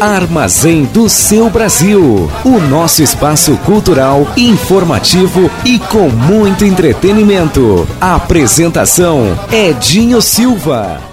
[0.00, 2.30] Armazém do seu Brasil.
[2.44, 7.86] O nosso espaço cultural, informativo e com muito entretenimento.
[8.00, 11.07] Apresentação: Edinho Silva.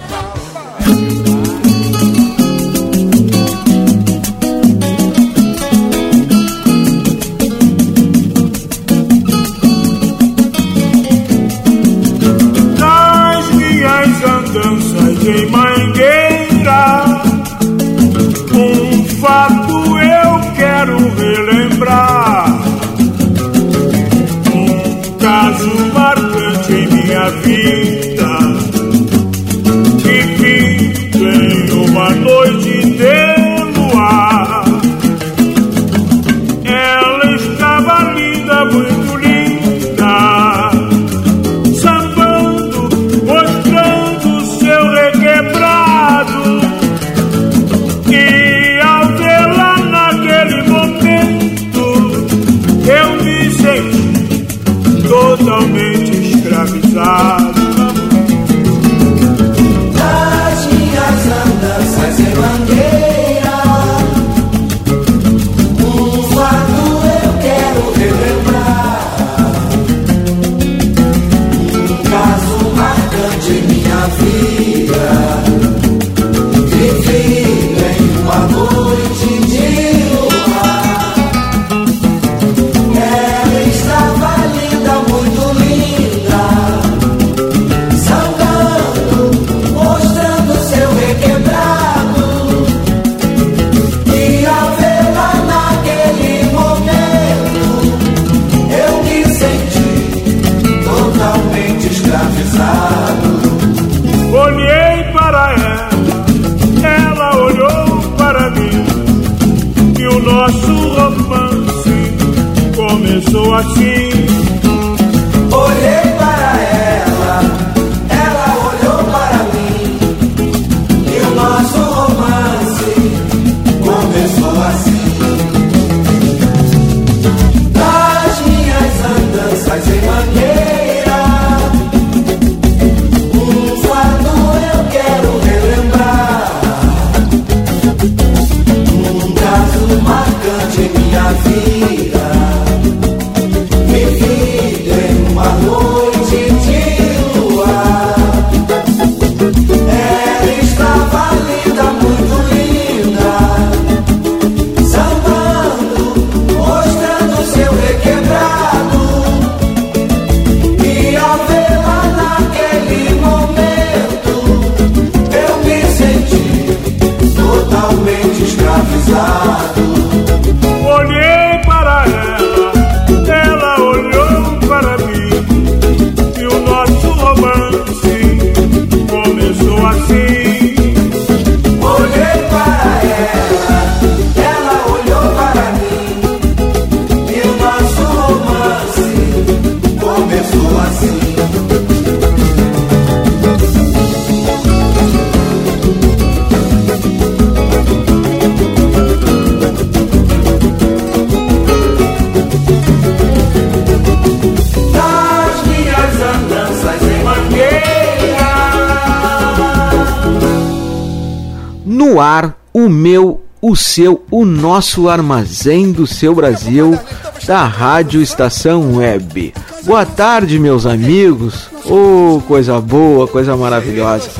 [212.86, 216.96] O meu, o seu, o nosso armazém do seu Brasil,
[217.44, 219.52] da Rádio Estação Web.
[219.82, 221.68] Boa tarde, meus amigos.
[221.84, 224.30] Oh, coisa boa, coisa maravilhosa.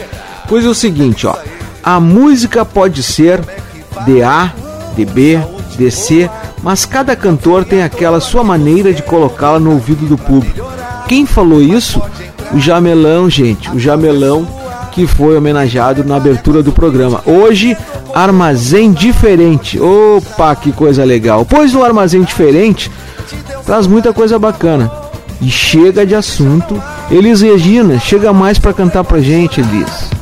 [0.48, 1.34] Pois é o seguinte, ó.
[1.82, 3.40] A música pode ser
[4.04, 4.52] de A,
[4.94, 5.40] de B,
[5.76, 6.30] de C,
[6.62, 10.70] mas cada cantor tem aquela sua maneira de colocá-la no ouvido do público.
[11.08, 12.00] Quem falou isso?
[12.52, 13.68] O Jamelão, gente.
[13.70, 14.46] O Jamelão
[14.96, 17.20] que foi homenageado na abertura do programa.
[17.26, 17.76] Hoje,
[18.14, 19.78] Armazém Diferente.
[19.78, 21.44] Opa, que coisa legal.
[21.44, 22.90] Pois o Armazém Diferente
[23.66, 24.90] traz muita coisa bacana.
[25.38, 26.82] E chega de assunto.
[27.10, 30.15] Elis Regina, chega mais para cantar pra gente, Elis.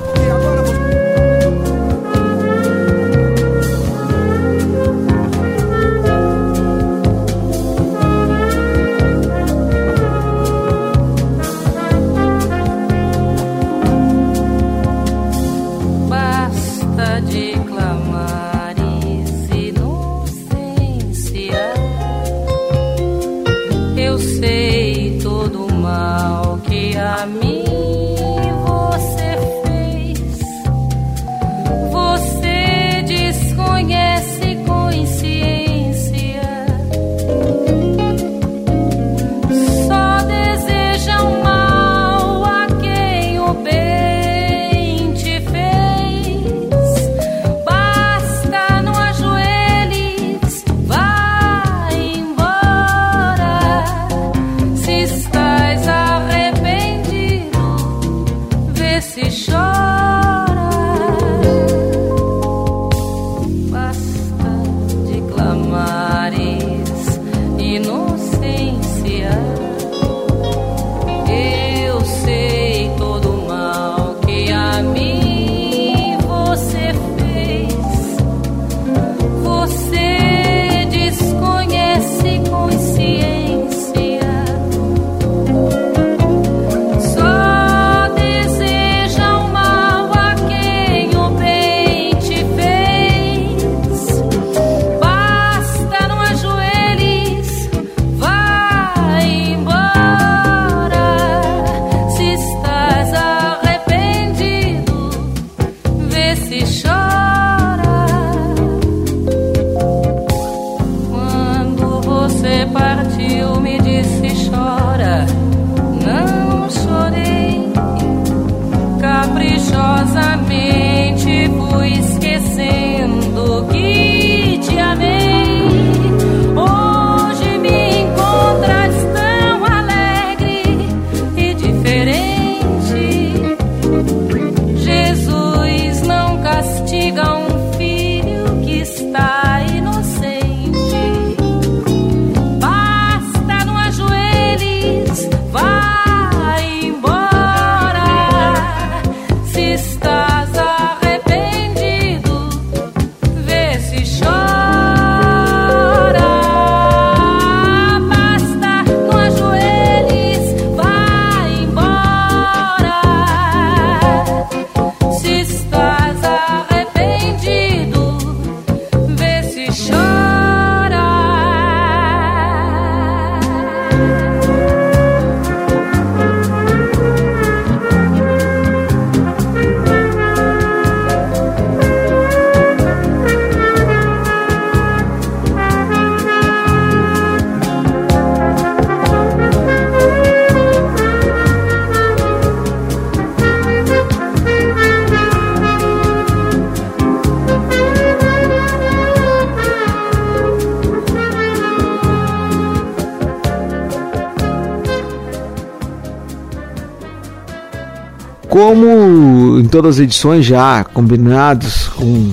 [209.74, 212.30] Todas as edições já combinados com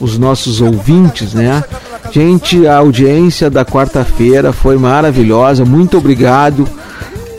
[0.00, 1.62] os nossos ouvintes, né?
[2.10, 5.62] Gente, a audiência da quarta-feira foi maravilhosa.
[5.62, 6.66] Muito obrigado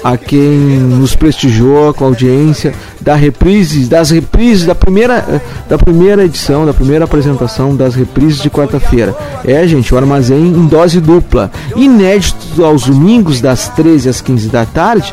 [0.04, 6.24] a quem nos prestigiou com a audiência da reprises, das reprises da primeira, da primeira
[6.24, 9.16] edição, da primeira apresentação das reprises de quarta-feira.
[9.44, 14.68] É, gente, o armazém em dose dupla, inédito aos domingos das 13 às 15 da
[14.68, 15.12] tarde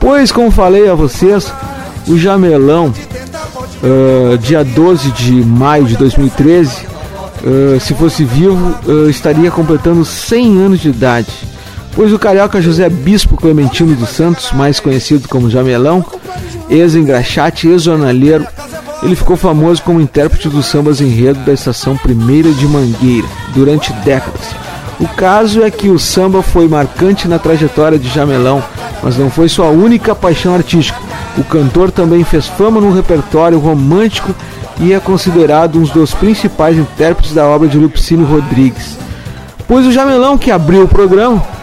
[0.00, 1.52] Pois, como falei a vocês,
[2.08, 2.92] o Jamelão,
[3.84, 6.88] uh, dia 12 de maio de 2013,
[7.44, 11.54] uh, se fosse vivo, uh, estaria completando 100 anos de idade
[11.96, 16.04] pois o carioca José Bispo Clementino dos Santos, mais conhecido como Jamelão,
[16.68, 18.46] ex-engraxate, ex-jornalheiro,
[19.02, 24.54] ele ficou famoso como intérprete dos sambas enredo da estação Primeira de Mangueira durante décadas.
[25.00, 28.62] O caso é que o samba foi marcante na trajetória de Jamelão,
[29.02, 30.98] mas não foi sua única paixão artística.
[31.38, 34.34] O cantor também fez fama no repertório romântico
[34.80, 38.98] e é considerado um dos principais intérpretes da obra de Lupicínio Rodrigues.
[39.66, 41.55] Pois o Jamelão que abriu o programa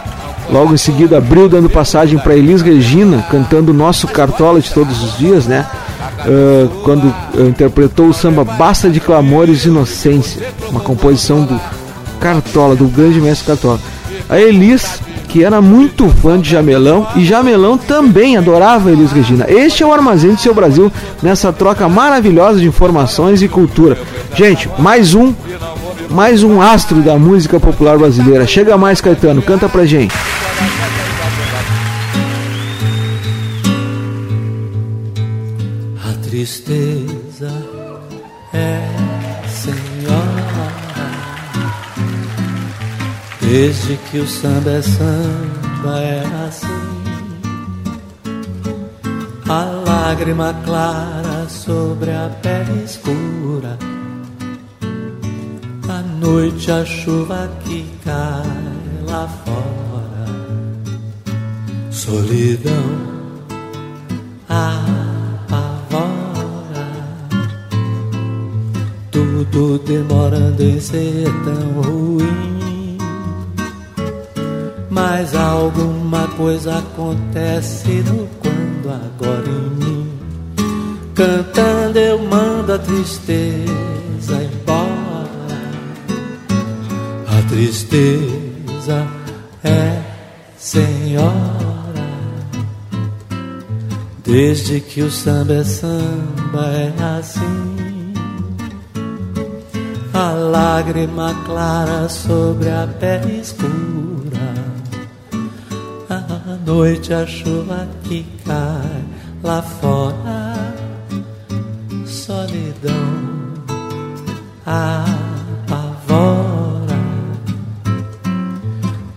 [0.50, 5.18] Logo em seguida, abriu dando passagem para Elis Regina, cantando Nosso Cartola de Todos os
[5.18, 5.66] Dias, né?
[6.26, 11.60] Uh, quando uh, interpretou o samba Basta de Clamores e Inocência, uma composição do
[12.20, 13.80] Cartola, do grande mestre Cartola.
[14.28, 19.46] A Elis, que era muito fã de Jamelão, e Jamelão também adorava Elis Regina.
[19.48, 23.98] Este é o Armazém do Seu Brasil, nessa troca maravilhosa de informações e cultura.
[24.34, 25.34] Gente, mais um
[26.10, 28.46] mais um astro da música popular brasileira.
[28.46, 30.14] Chega mais, Caetano, canta pra gente.
[36.44, 37.50] Tristeza
[38.52, 38.86] é
[39.48, 40.74] senhora
[43.40, 46.66] Desde que o samba é samba é assim.
[49.48, 53.78] A lágrima clara sobre a pele escura.
[55.88, 60.26] À noite a chuva que cai lá fora.
[61.90, 63.14] Solidão
[69.54, 72.98] tudo demorando em ser tão ruim.
[74.90, 80.18] Mas alguma coisa acontece no quando agora em mim.
[81.14, 84.88] Cantando eu mando a tristeza embora.
[87.28, 89.06] A tristeza
[89.62, 90.02] é
[90.58, 91.32] senhora.
[94.24, 97.93] Desde que o samba é samba é assim
[100.14, 104.54] a lágrima clara sobre a pele escura.
[106.08, 109.04] À noite a chuva que cai
[109.42, 110.54] lá fora,
[112.06, 112.94] solidão
[114.64, 115.04] apavora.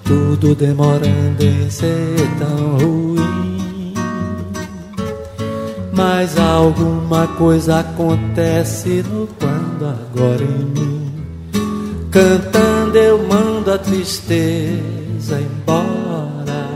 [0.04, 3.07] Tudo demorando em ser tão ruim.
[5.98, 11.12] Mas alguma coisa acontece no quando agora em mim.
[12.12, 16.68] Cantando eu mando a tristeza embora.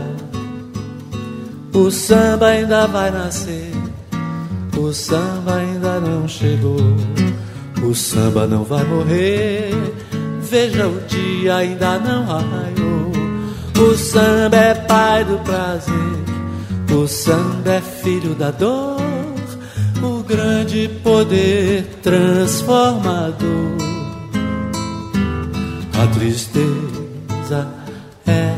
[1.72, 3.72] O samba ainda vai nascer,
[4.76, 6.96] o samba ainda não chegou.
[7.82, 9.70] O samba não vai morrer,
[10.40, 13.12] veja o dia ainda não raiou.
[13.78, 15.94] O samba é pai do prazer,
[16.92, 18.91] o samba é filho da dor,
[20.32, 23.82] grande poder transformador
[26.02, 27.68] a tristeza
[28.26, 28.56] é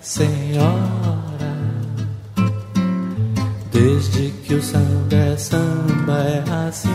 [0.00, 0.72] senhora.
[3.70, 6.88] Desde que o samba é samba é assim.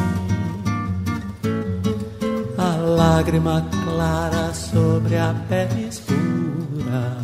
[2.58, 7.18] A lágrima clara sobre a pele escura.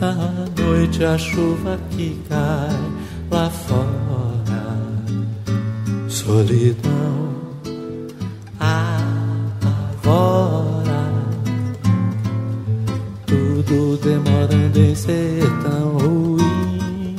[0.00, 2.78] À noite a chuva que cai
[3.30, 4.01] lá fora.
[6.24, 7.32] Solidão.
[8.60, 9.00] A
[13.26, 17.16] tudo demorando em ser tão ruim.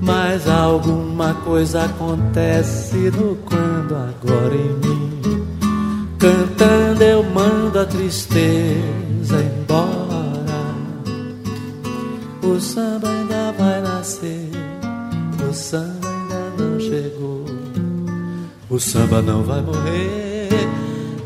[0.00, 5.46] Mas alguma coisa acontece no quando agora em mim.
[6.18, 9.94] Cantando eu mando a tristeza embora.
[12.42, 14.50] O samba ainda vai nascer,
[15.48, 15.93] o samba
[16.58, 17.44] não chegou.
[18.70, 20.48] O samba não vai morrer.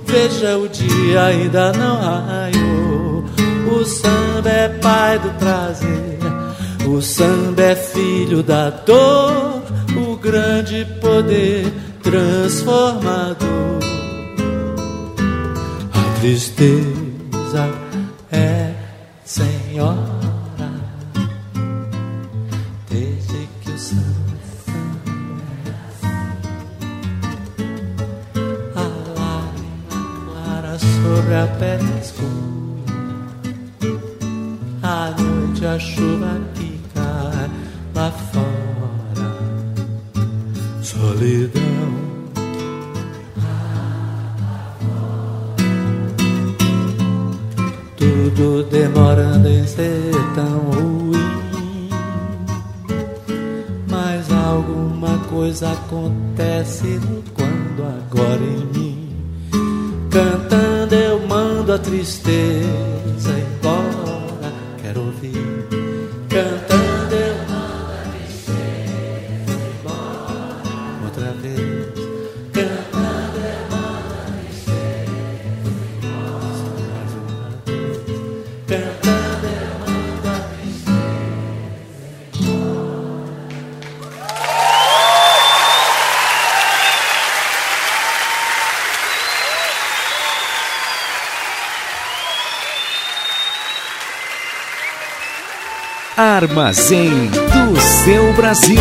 [0.06, 3.24] Veja o dia ainda não raiou.
[3.70, 6.18] O samba é pai do prazer,
[6.88, 9.62] o samba é filho da dor,
[9.94, 11.70] o grande poder
[12.02, 13.78] transformador.
[15.92, 17.68] A tristeza
[18.32, 18.72] é
[19.24, 20.17] senhora.
[32.00, 32.48] Escura
[34.82, 36.40] à noite a chuva
[36.94, 37.50] cai
[37.94, 39.28] lá fora.
[40.82, 41.62] Solidão.
[47.96, 51.88] Tudo demorando em ser tão ruim.
[53.90, 57.00] Mas alguma coisa acontece
[57.34, 58.87] quando agora em mim.
[61.88, 62.47] Tristeza
[96.58, 98.80] Armazém do seu Brasil.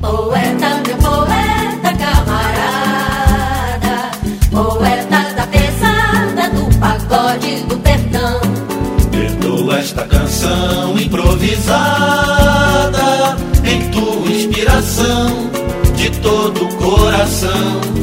[0.00, 3.30] Poeta, meu poeta camarada,
[4.50, 8.40] poeta da pesada, do pagode do perdão.
[9.12, 11.76] Perdoa esta canção improvisada,
[13.64, 15.52] em tua inspiração,
[15.94, 17.93] de todo o coração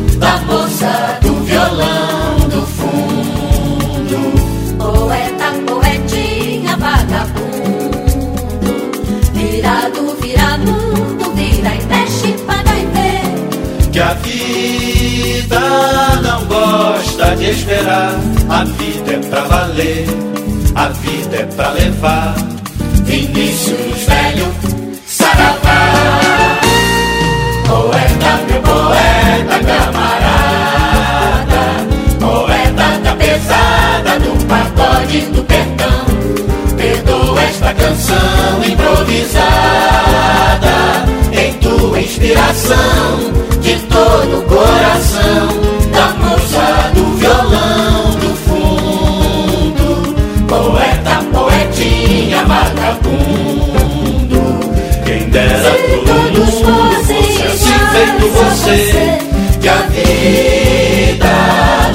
[14.62, 15.60] vida
[16.22, 18.14] não gosta de esperar,
[18.50, 20.06] a vida é pra valer,
[20.76, 22.36] a vida é pra levar.
[23.04, 24.54] Vinícius velho,
[25.06, 26.60] saravá.
[27.68, 31.62] Poeta, meu poeta, camarada.
[32.20, 36.06] Poeta da pesada, do pagode do perdão.
[36.78, 39.52] Perdoa esta canção improvisada.
[41.82, 45.48] Tua inspiração, de todo o coração.
[45.92, 49.88] Da moça do violão do fundo.
[50.48, 54.42] Poeta, poetinha, vagabundo.
[55.06, 57.14] Quem dera todo mundo fosse
[57.48, 58.80] assim feito você.
[59.60, 61.34] Que a vida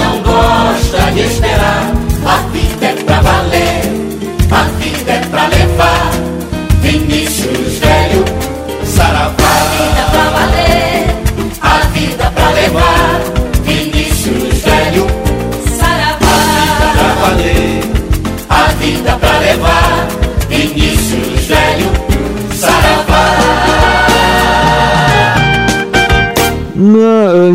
[0.00, 1.92] não gosta de esperar.
[2.26, 3.82] A vida é pra valer,
[4.50, 6.15] a vida é pra levar.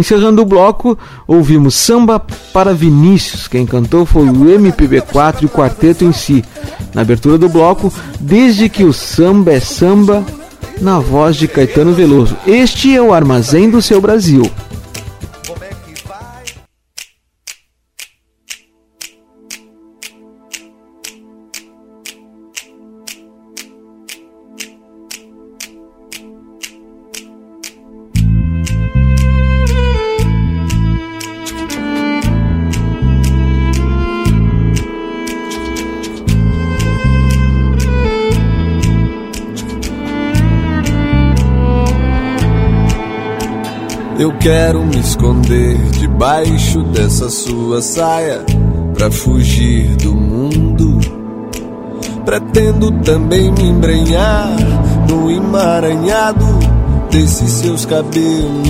[0.01, 2.20] Encerrando o bloco, ouvimos Samba
[2.51, 3.48] para Vinícius.
[3.48, 6.43] Quem cantou foi o MPB4 e o quarteto em si.
[6.93, 10.24] Na abertura do bloco, Desde que o samba é samba,
[10.79, 12.37] na voz de Caetano Veloso.
[12.46, 14.44] Este é o Armazém do seu Brasil.
[44.42, 48.44] Quero me esconder debaixo dessa sua saia
[48.96, 51.00] pra fugir do mundo.
[52.25, 54.50] Pretendo também me embrenhar
[55.08, 56.46] no emaranhado
[57.12, 58.68] desses seus cabelos.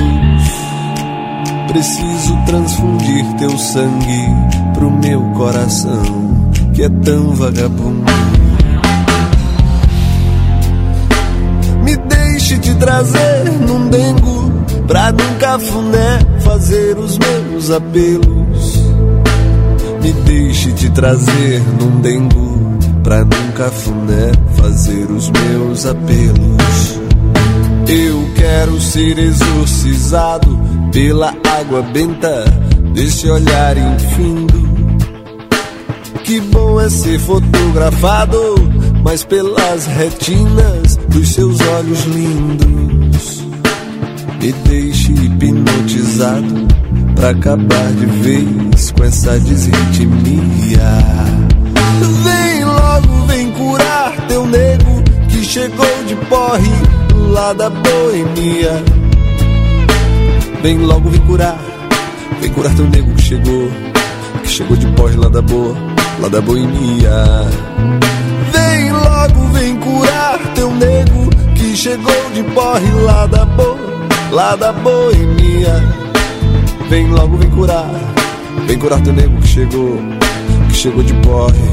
[1.68, 4.28] Preciso transfundir teu sangue
[4.74, 8.12] pro meu coração que é tão vagabundo.
[11.82, 14.31] Me deixe te trazer num dengo
[14.92, 18.76] Pra num cafuné fazer os meus apelos.
[20.02, 22.78] Me deixe te trazer num dengo.
[23.02, 27.00] Pra num cafuné fazer os meus apelos.
[27.88, 30.60] Eu quero ser exorcizado
[30.92, 32.44] pela água benta
[32.94, 34.60] Desse olhar infindo.
[36.26, 38.56] Que bom é ser fotografado,
[39.06, 43.01] mas pelas retinas dos seus olhos lindos.
[44.42, 46.68] Me deixe hipnotizado
[47.16, 50.82] pra acabar de vez com essa desritmia.
[52.24, 56.72] Vem logo, vem curar teu nego que chegou de porre
[57.32, 58.84] lá da boemia.
[60.64, 61.60] Vem logo, vem curar,
[62.42, 63.72] vem curar teu nego que chegou,
[64.42, 65.78] que chegou de porre lá da boa,
[66.20, 67.46] lá da boemia.
[68.52, 74.01] Vem logo, vem curar teu nego que chegou de porre lá da boa,
[74.32, 75.84] lá da boemia.
[76.89, 77.89] Vem logo, vem curar,
[78.67, 79.98] vem curar teu nego que chegou,
[80.70, 81.72] que chegou de porre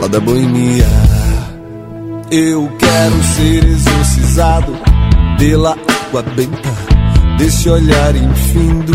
[0.00, 0.86] lá da boemia.
[2.30, 4.72] Eu quero ser exorcizado
[5.38, 5.76] pela
[6.08, 6.70] água benta
[7.38, 8.92] desse olhar infindo.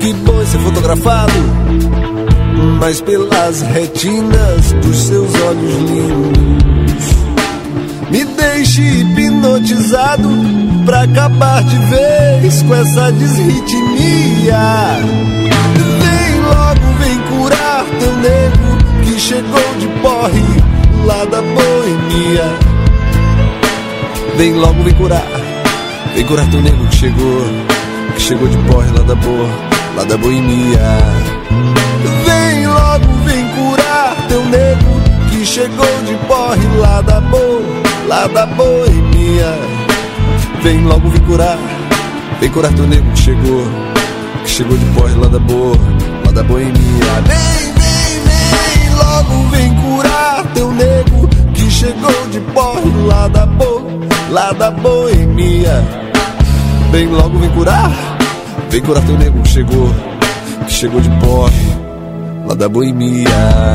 [0.00, 1.32] Que bom ser fotografado,
[2.78, 6.43] mas pelas retinas dos seus olhos lindos.
[8.14, 10.28] Me deixe hipnotizado
[10.86, 14.56] pra acabar de vez com essa desritmia.
[15.98, 20.44] Vem logo, vem curar teu nego que chegou de porre
[21.04, 22.56] lá da boemia.
[24.36, 25.26] Vem logo, vem curar,
[26.14, 27.42] vem curar teu nego que chegou,
[28.14, 29.48] que chegou de porre lá da boa,
[29.96, 30.98] lá da boemia.
[32.24, 34.94] Vem logo, vem curar teu nego
[35.30, 37.63] que chegou de porre lá da boa,
[38.06, 39.58] lá da boemia.
[40.62, 41.58] Vem logo, vem curar,
[42.40, 43.66] vem curar teu nego que chegou,
[44.44, 45.76] que chegou de porre lá da boa,
[46.24, 46.74] lá da boemia.
[47.26, 53.82] Vem, vem, vem, logo vem curar teu nego que chegou de porre lá da boa,
[54.30, 55.84] lá da boemia.
[56.90, 57.92] bem logo vem curar.
[58.70, 59.94] Vem curar teu nego que chegou,
[60.66, 61.76] que chegou de porre,
[62.46, 63.74] lá da boemia.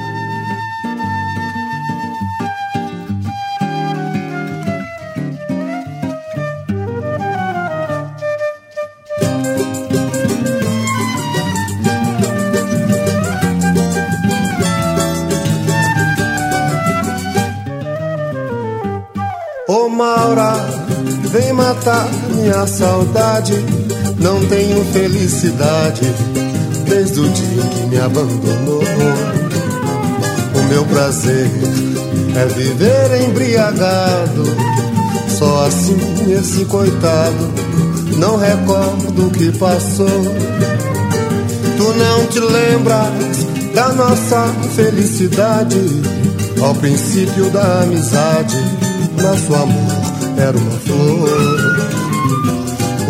[22.35, 23.53] minha saudade.
[24.19, 26.01] Não tenho felicidade
[26.85, 28.83] desde o dia que me abandonou.
[30.53, 31.49] O meu prazer
[32.35, 34.43] é viver embriagado.
[35.39, 35.97] Só assim
[36.31, 37.51] esse coitado
[38.17, 40.07] não recordo o que passou.
[41.77, 43.41] Tu não te lembras
[43.73, 45.79] da nossa felicidade,
[46.61, 48.57] ao princípio da amizade,
[49.19, 51.50] nosso amor era uma flor.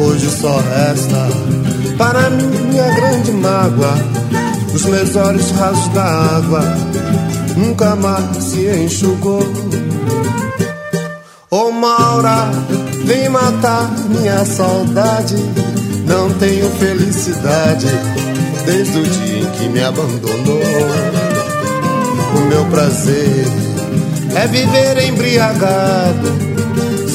[0.02, 1.28] Hoje só resta
[1.96, 3.94] para mim minha grande mágoa,
[4.74, 6.64] os meus olhos rasos da água
[7.56, 9.44] nunca mais se enxugou.
[11.52, 12.50] Ô oh, Maura,
[13.06, 15.36] vem matar minha saudade.
[16.08, 17.88] Não tenho felicidade
[18.66, 20.62] desde o dia em que me abandonou.
[22.36, 23.46] O meu prazer
[24.36, 26.28] é viver embriagado.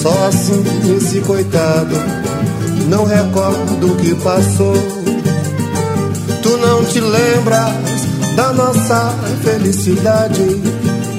[0.01, 0.62] Só assim
[0.96, 2.15] esse coitado
[2.87, 4.75] não recordo o que passou.
[6.42, 7.75] Tu não te lembras
[8.37, 10.42] da nossa felicidade,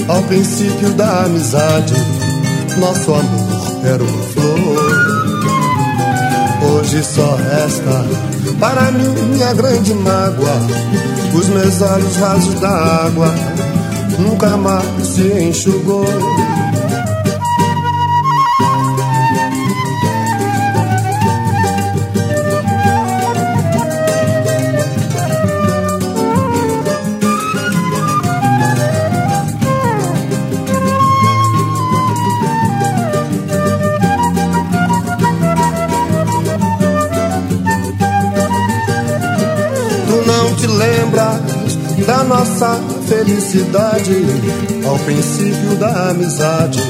[0.08, 1.94] ao princípio da amizade,
[2.78, 5.28] nosso amor era uma flor.
[6.70, 8.06] Hoje só resta
[8.60, 10.58] para mim minha grande mágoa,
[11.34, 13.34] os meus olhos rasos da água
[14.20, 16.06] nunca mais se enxugou.
[42.58, 44.26] Nossa felicidade,
[44.84, 46.82] ao princípio da amizade,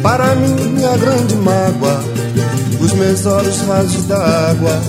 [0.03, 2.03] para mim minha grande mágoa,
[2.79, 4.79] os meus olhos rasos d'água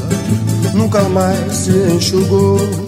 [0.75, 2.86] nunca mais se enxugou.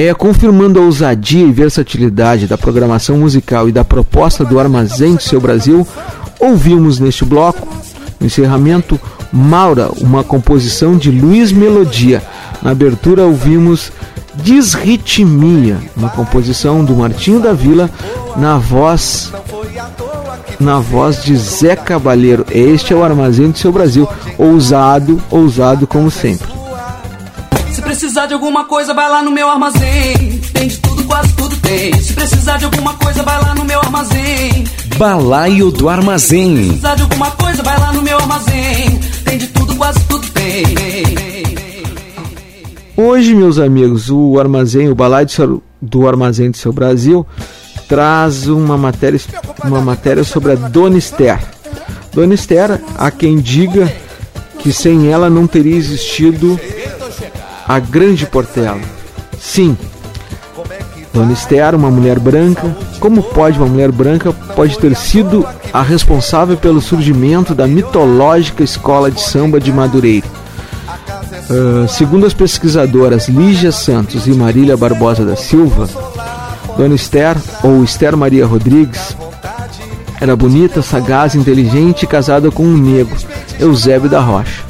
[0.00, 5.22] É, confirmando a ousadia e versatilidade da programação musical e da proposta do Armazém do
[5.24, 5.84] Seu Brasil,
[6.38, 7.66] ouvimos neste bloco,
[8.20, 8.96] no encerramento,
[9.32, 12.22] Maura, uma composição de Luiz Melodia.
[12.62, 13.90] Na abertura ouvimos
[14.36, 17.90] Desritmia, uma composição do Martinho da Vila,
[18.36, 19.32] na voz
[20.60, 22.46] na voz de Zé Cabaleiro.
[22.52, 24.08] Este é o Armazém do Seu Brasil,
[24.38, 26.47] ousado, ousado como sempre
[28.18, 30.40] precisar de alguma coisa, vai lá no meu armazém.
[30.52, 31.94] Tem de tudo, quase tudo tem.
[32.00, 34.64] Se precisar de alguma coisa, vai lá no meu armazém.
[34.96, 36.56] Balaio do Armazém.
[36.56, 38.98] Se precisar de alguma coisa, vai lá no meu armazém.
[39.24, 40.64] Tem de tudo, quase tudo tem.
[42.96, 47.24] Hoje, meus amigos, o armazém, o balaio do Armazém do Seu Brasil
[47.88, 49.20] traz uma matéria,
[49.64, 51.38] uma matéria sobre a Dona Esther.
[52.12, 53.94] Dona Esther, há quem diga
[54.58, 56.58] que sem ela não teria existido
[57.68, 58.80] a Grande Portela.
[59.38, 59.76] Sim,
[61.12, 66.56] Dona Esther, uma mulher branca, como pode uma mulher branca pode ter sido a responsável
[66.56, 70.26] pelo surgimento da mitológica escola de samba de Madureira?
[71.50, 75.88] Uh, segundo as pesquisadoras Lígia Santos e Marília Barbosa da Silva,
[76.76, 79.16] Dona Esther, ou Esther Maria Rodrigues,
[80.20, 83.16] era bonita, sagaz, inteligente e casada com um negro,
[83.58, 84.67] Eusébio da Rocha.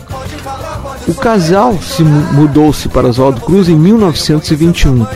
[1.09, 5.07] O casal se mudou-se para Oswaldo Cruz em 1921.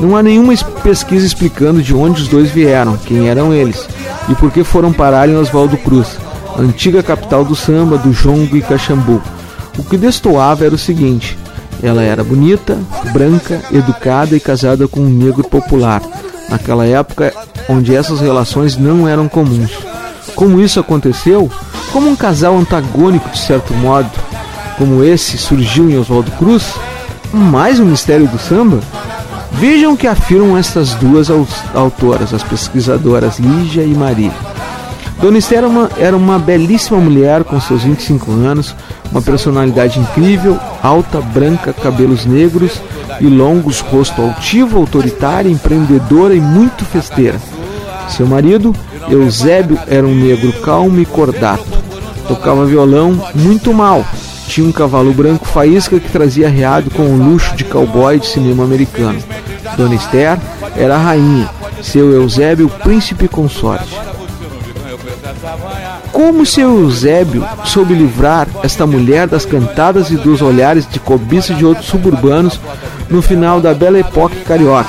[0.00, 3.86] Não há nenhuma pesquisa explicando de onde os dois vieram, quem eram eles
[4.26, 6.16] e por que foram parar em Oswaldo Cruz,
[6.58, 9.20] antiga capital do samba, do jongo e caxambu.
[9.78, 11.36] O que destoava era o seguinte:
[11.82, 12.78] ela era bonita,
[13.12, 16.00] branca, educada e casada com um negro popular,
[16.48, 17.34] naquela época
[17.68, 19.72] onde essas relações não eram comuns.
[20.34, 21.50] Como isso aconteceu?
[21.92, 24.10] Como um casal antagônico, de certo modo,
[24.76, 26.74] como esse surgiu em Oswaldo Cruz?
[27.32, 28.80] Mais um mistério do samba?
[29.52, 31.28] Vejam o que afirmam estas duas
[31.74, 34.32] autoras, as pesquisadoras Lígia e Maria.
[35.20, 38.74] Dona Esther era uma, era uma belíssima mulher com seus 25 anos,
[39.10, 42.80] uma personalidade incrível, alta, branca, cabelos negros
[43.20, 47.40] e longos, rosto altivo, autoritária, empreendedora e muito festeira.
[48.08, 48.74] Seu marido,
[49.08, 51.64] Eusébio, era um negro calmo e cordato.
[52.28, 54.04] Tocava violão muito mal.
[54.46, 58.64] Tinha um cavalo branco faísca que trazia reado com o luxo de cowboy de cinema
[58.64, 59.22] americano.
[59.76, 60.38] Dona Esther
[60.76, 61.48] era a rainha,
[61.82, 63.96] seu Eusébio, príncipe consorte.
[66.12, 71.64] Como seu Eusébio soube livrar esta mulher das cantadas e dos olhares de cobiça de
[71.64, 72.60] outros suburbanos
[73.10, 74.88] no final da bela época carioca?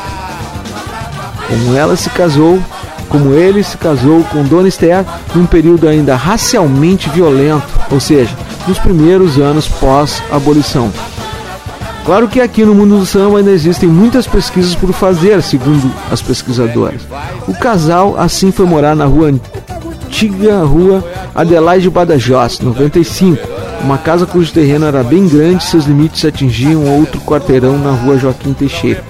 [1.48, 2.62] Como ela se casou,
[3.10, 8.36] como ele se casou com Dona Esther num período ainda racialmente violento, ou seja,
[8.67, 10.91] nos primeiros anos pós-abolição.
[12.06, 16.21] Claro que aqui no mundo do samba ainda existem muitas pesquisas por fazer, segundo as
[16.21, 17.01] pesquisadoras.
[17.47, 19.32] O casal assim foi morar na rua
[20.08, 26.23] antiga rua Adelaide Badajoz, 95, uma casa cujo terreno era bem grande e seus limites
[26.23, 29.04] atingiam outro quarteirão na rua Joaquim Teixeira.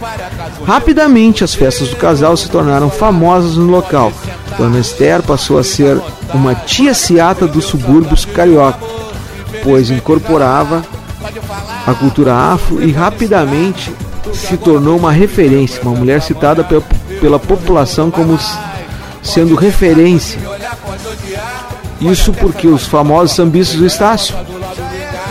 [0.65, 4.11] Rapidamente, as festas do casal se tornaram famosas no local.
[4.57, 6.01] Dona Esther passou a ser
[6.33, 8.79] uma tia ciata dos subúrbios carioca,
[9.65, 10.81] pois incorporava
[11.85, 13.91] a cultura afro e rapidamente
[14.33, 16.65] se tornou uma referência, uma mulher citada
[17.19, 18.39] pela, população como
[19.21, 20.39] sendo referência
[22.01, 24.35] isso porque os famosos sambistas do Estácio,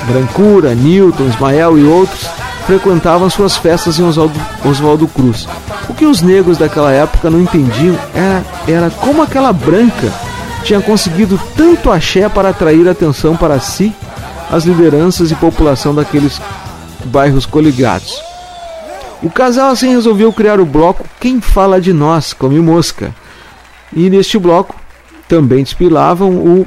[0.06, 2.26] Brancura, Newton, Ismael e outros,
[2.66, 5.46] frequentavam suas festas em Oswaldo, Oswaldo Cruz.
[5.88, 10.10] O que os negros daquela época não entendiam era, era como aquela branca
[10.62, 13.94] tinha conseguido tanto axé para atrair atenção para si,
[14.50, 16.40] as lideranças e população daqueles
[17.06, 18.20] bairros coligados.
[19.22, 23.14] O casal assim resolveu criar o bloco Quem Fala de Nós, Come Mosca.
[23.94, 24.74] E neste bloco
[25.26, 26.66] também desfilavam o,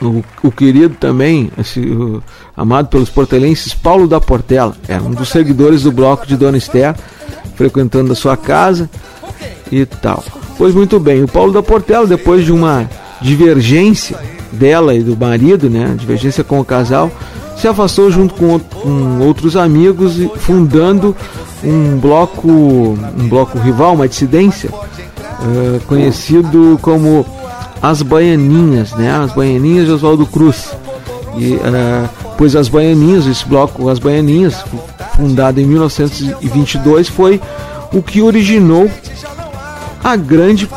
[0.00, 2.22] o, o querido também, esse, o,
[2.56, 4.74] amado pelos portelenses, Paulo da Portela.
[4.88, 6.96] Era um dos seguidores do bloco de Dona Esther,
[7.54, 8.90] frequentando a sua casa
[9.70, 10.24] e tal.
[10.58, 14.18] Pois muito bem, o Paulo da Portela, depois de uma divergência
[14.52, 17.10] dela e do marido, né, divergência com o casal,
[17.56, 21.14] se afastou junto com, com outros amigos, fundando
[21.62, 27.24] um bloco, um bloco rival, uma dissidência, uh, conhecido como
[27.80, 29.12] As Baianinhas, né?
[29.12, 30.70] As Baianinhas de Oswaldo Cruz.
[31.36, 34.64] E, uh, pois as Baianinhas, esse bloco As Baianinhas,
[35.16, 37.40] fundado em 1922, foi
[37.92, 38.90] o que originou
[40.02, 40.68] a grande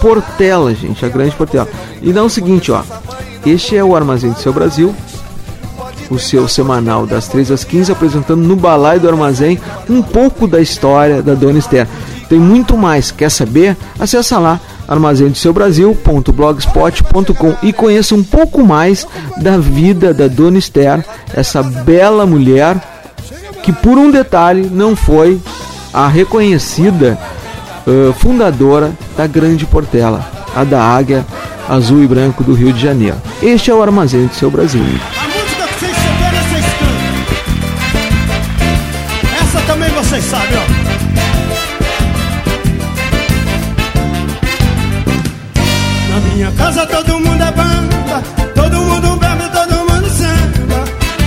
[0.00, 1.68] Portela, gente, a grande Portela.
[2.04, 2.82] E dá o seguinte, ó.
[3.46, 4.94] Este é o Armazém do Seu Brasil,
[6.10, 10.60] o seu semanal das 3 às 15, apresentando no Balai do Armazém um pouco da
[10.60, 11.88] história da Dona Esther.
[12.28, 13.10] Tem muito mais.
[13.10, 13.74] Quer saber?
[13.98, 22.26] Acesse lá armazendoseubrasil.blogspot.com e conheça um pouco mais da vida da Dona Esther, essa bela
[22.26, 22.76] mulher
[23.62, 25.40] que por um detalhe não foi
[25.90, 27.18] a reconhecida
[27.86, 30.22] uh, fundadora da Grande Portela,
[30.54, 31.24] a da Águia
[31.68, 33.16] Azul e Branco do Rio de Janeiro.
[33.42, 34.82] Este é o Armazém do Seu Brasil.
[34.82, 36.94] A música que vocês souberam, vocês cantam.
[39.40, 40.64] Essa também vocês sabem, ó.
[46.10, 48.22] Na minha casa todo mundo é banda,
[48.54, 50.84] todo mundo bebe, todo mundo samba.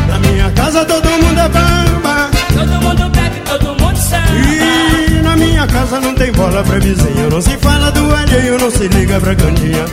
[0.07, 4.27] Na minha casa todo mundo é bamba, todo mundo bebe, todo mundo samba.
[4.31, 8.69] E na minha casa não tem bola pra vizinho, não se fala do alheio, não
[8.69, 9.85] se liga pra cantinha.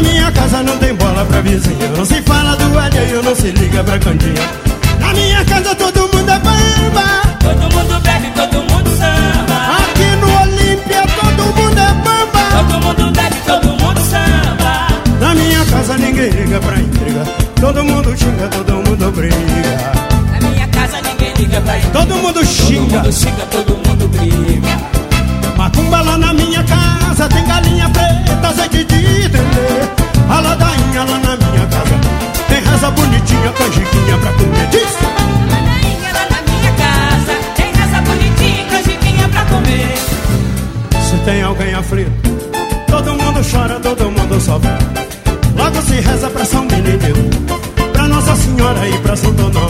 [0.00, 3.50] Na minha casa não tem bola pra vizinha Não se fala do alheio, não se
[3.50, 4.48] liga pra cantinha
[4.98, 7.20] Na minha casa todo mundo é bamba.
[7.38, 9.58] Todo mundo bebe, todo mundo samba.
[9.76, 12.40] Aqui no Olímpia todo mundo é bamba.
[12.50, 14.88] Todo mundo bebe, todo mundo samba.
[15.20, 17.24] Na minha casa ninguém liga pra intriga.
[17.60, 19.92] Todo mundo xinga, todo mundo briga.
[20.32, 21.98] Na minha casa ninguém liga pra intriga.
[21.98, 24.89] Todo mundo xinga Todo mundo xinga, todo mundo briga.
[32.92, 34.66] Bonitinha canjiquinha pra comer.
[34.68, 35.04] Disco!
[35.50, 35.60] Lá
[36.46, 38.50] minha casa Tem essa bonitinha
[39.50, 39.94] comer.
[41.08, 42.10] Se tem alguém aflito
[42.86, 44.70] Todo mundo chora, todo mundo sofre
[45.56, 47.20] Logo se reza pra São Benedito
[47.92, 49.69] Pra Nossa Senhora e pra Santo Nome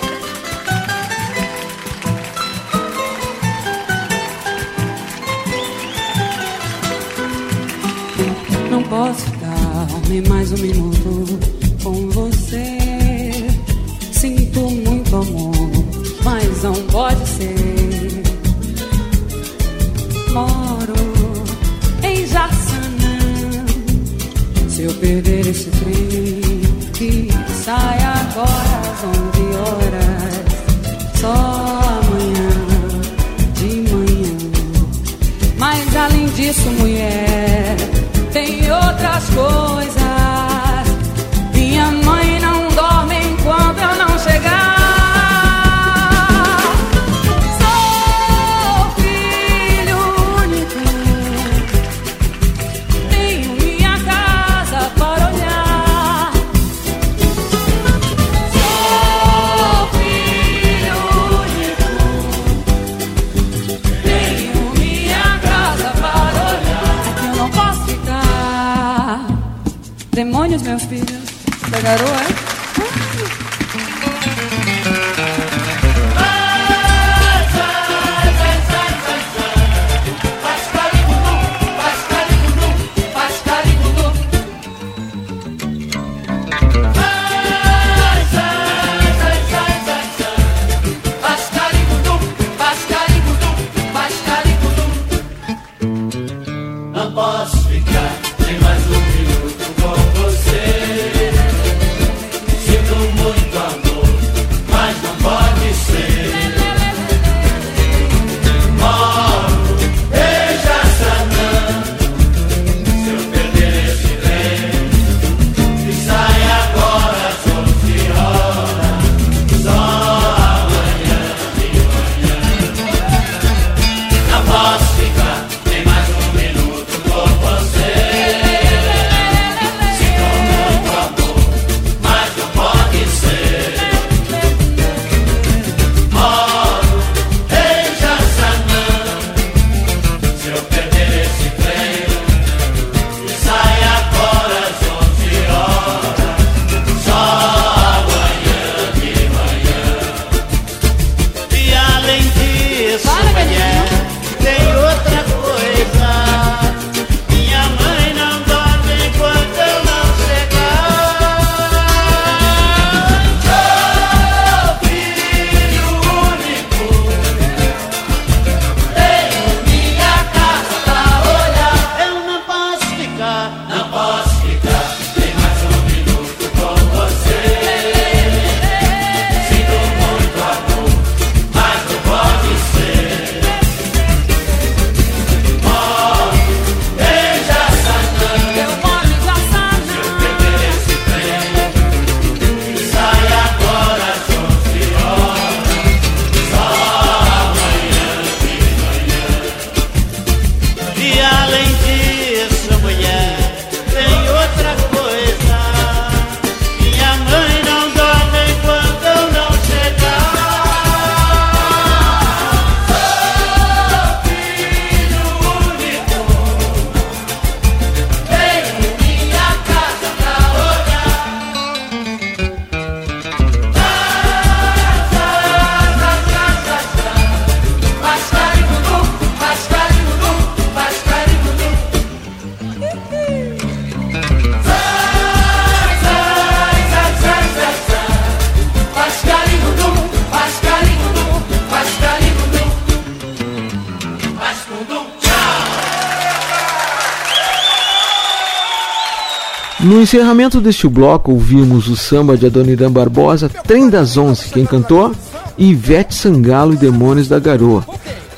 [250.11, 254.49] Encerramento deste bloco, ouvimos o samba de Adoniran Barbosa, Trem das Onze.
[254.49, 255.15] Quem cantou?
[255.57, 257.85] Ivete Sangalo e Demônios da Garoa.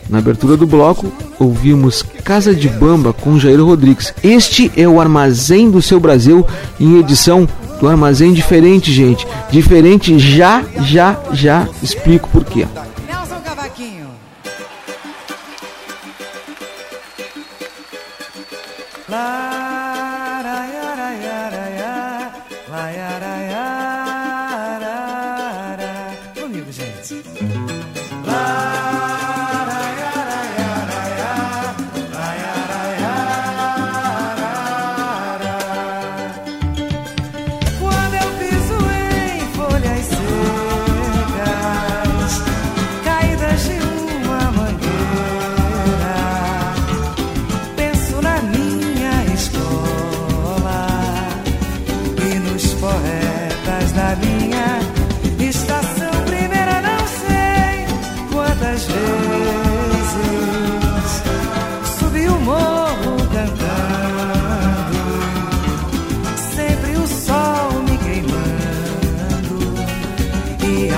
[0.08, 4.14] Na abertura do bloco, ouvimos Casa de Bamba com Jair Rodrigues.
[4.24, 6.46] Este é o Armazém do Seu Brasil
[6.80, 7.50] em edição
[7.80, 9.26] do Armazém Diferente, gente.
[9.50, 12.68] Diferente já, já, já explico por quê.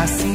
[0.05, 0.34] E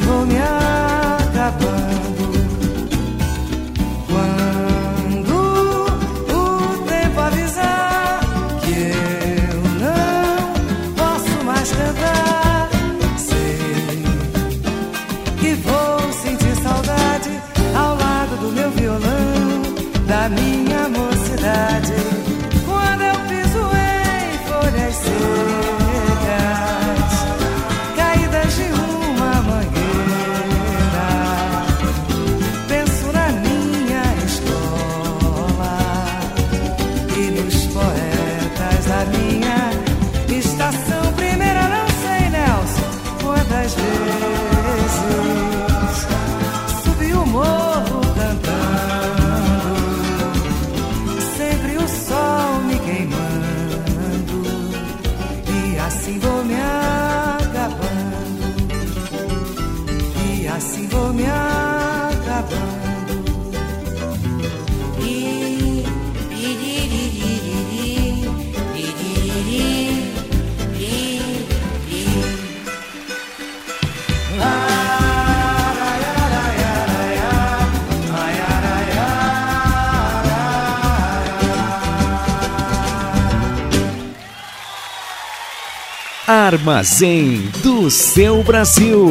[86.53, 89.07] Armazém do seu Brasil.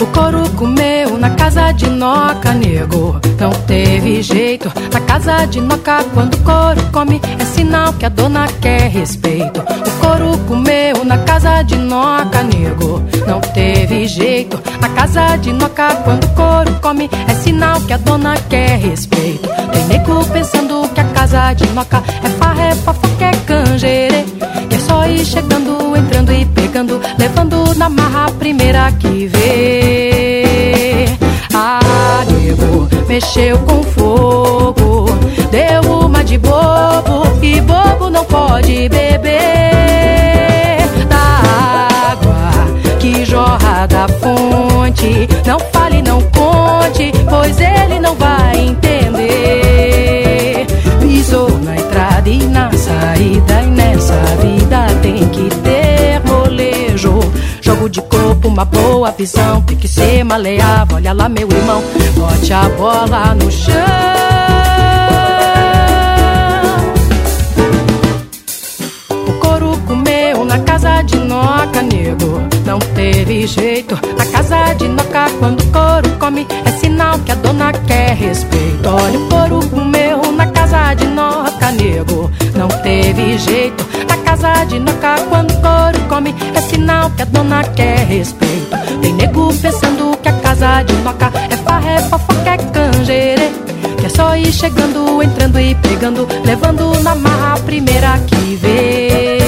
[0.00, 3.20] O couro comeu na casa de Noca, nego.
[3.38, 4.61] Não teve jeito.
[5.24, 9.60] Casa de Noca, quando o couro come, é sinal que a dona quer respeito.
[9.60, 13.00] O couro comeu na casa de Noca, nego.
[13.24, 14.60] Não teve jeito.
[14.80, 19.48] Na casa de Noca, quando o couro come, é sinal que a dona quer respeito.
[19.70, 24.24] Tem nego pensando que a casa de Noca é farra, é fofoca, é canjerê.
[24.68, 31.06] Que é só ir chegando, entrando e pegando, levando na marra a primeira que vê.
[31.54, 34.41] Ah, nego, mexeu com fogo,
[36.24, 39.38] de bobo e bobo não pode beber
[41.08, 41.42] da
[42.12, 42.50] água
[43.00, 45.28] que jorra da fonte.
[45.44, 49.06] Não fale, não conte, pois ele não vai entender.
[51.00, 57.18] Pisou na entrada e na saída, e nessa vida tem que ter molejo.
[57.60, 60.96] Jogo de corpo, uma boa visão, tem que ser maleável.
[60.96, 61.82] Olha lá, meu irmão,
[62.16, 64.61] bote a bola no chão.
[70.52, 72.42] Na casa de Noca, nego.
[72.66, 73.98] Não teve jeito.
[74.18, 78.86] Na casa de Noca, quando o couro come, é sinal que a dona quer respeito.
[78.86, 82.30] Olha, o couro comeu na casa de Noca, nego.
[82.54, 83.86] Não teve jeito.
[84.06, 88.76] Na casa de Noca, quando o couro come, é sinal que a dona quer respeito.
[89.00, 93.50] Tem nego pensando que a casa de Noca é farra, é fofoca, é canjerê.
[93.98, 99.41] Que é só ir chegando, entrando e pegando, levando na marra a primeira que vê.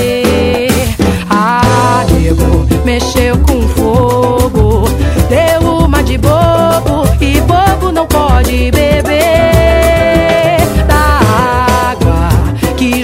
[2.85, 4.85] Mexeu com fogo,
[5.31, 12.29] deu uma de bobo e bobo não pode beber da água
[12.77, 13.03] que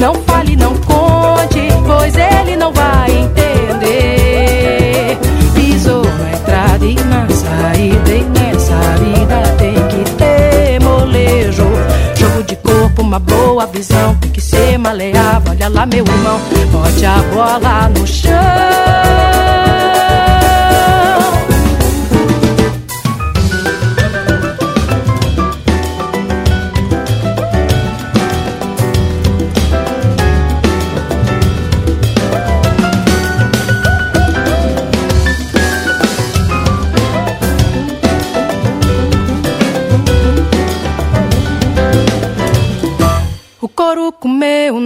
[0.00, 3.88] Não fale, não conte, pois ele não vai entender.
[5.54, 11.66] Pisou na entrada e na saída, e nessa vida tem que ter molejo.
[12.16, 15.49] Jogo de corpo, uma boa visão, que ser maleável.
[15.60, 16.40] Olha lá, meu irmão,
[16.72, 18.89] bote a bola no chão.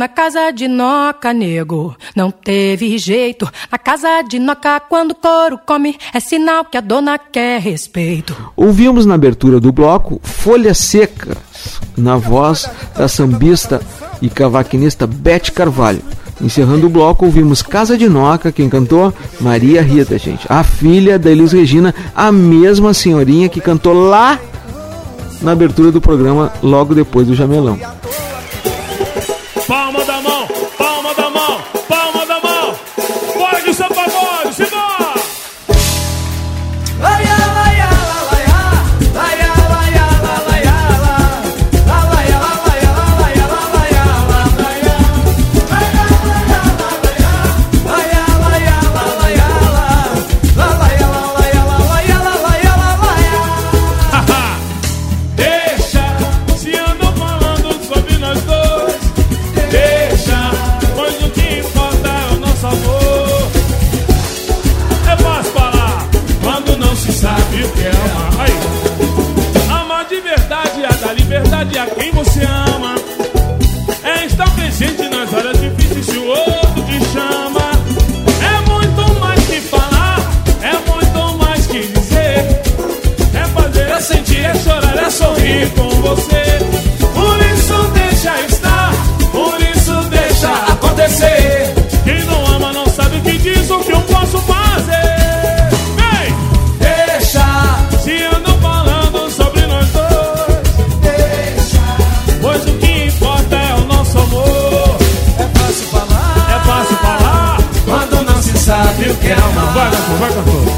[0.05, 1.97] Na casa de Noca, nego.
[2.15, 3.51] Não teve jeito.
[3.73, 8.37] Na casa de Noca, quando couro come, é sinal que a dona quer respeito.
[8.55, 11.39] Ouvimos na abertura do bloco Folhas Secas,
[11.97, 13.81] na voz da sambista
[14.21, 16.03] e cavaquinista Bete Carvalho.
[16.39, 19.11] Encerrando o bloco, ouvimos Casa de Noca, quem cantou?
[19.41, 20.45] Maria Rita, gente.
[20.51, 24.39] A filha da Elis Regina, a mesma senhorinha que cantou lá
[25.41, 27.79] na abertura do programa, logo depois do Jamelão.
[29.67, 30.34] Palma da mão,
[85.15, 86.43] sorrir com você.
[87.15, 88.93] Por isso deixa estar,
[89.31, 91.73] por isso deixa acontecer.
[92.03, 95.71] Quem não ama não sabe o que diz, o que eu posso fazer.
[95.97, 96.35] Vem!
[96.81, 97.47] Deixa,
[98.03, 101.01] se andam falando sobre nós dois.
[101.01, 101.83] Deixa,
[102.43, 104.97] pois o que importa é o nosso amor.
[105.39, 109.75] É fácil falar, é fácil falar, quando não se sabe o que é amar.
[109.75, 110.74] Vai, cantor, vai, cantor.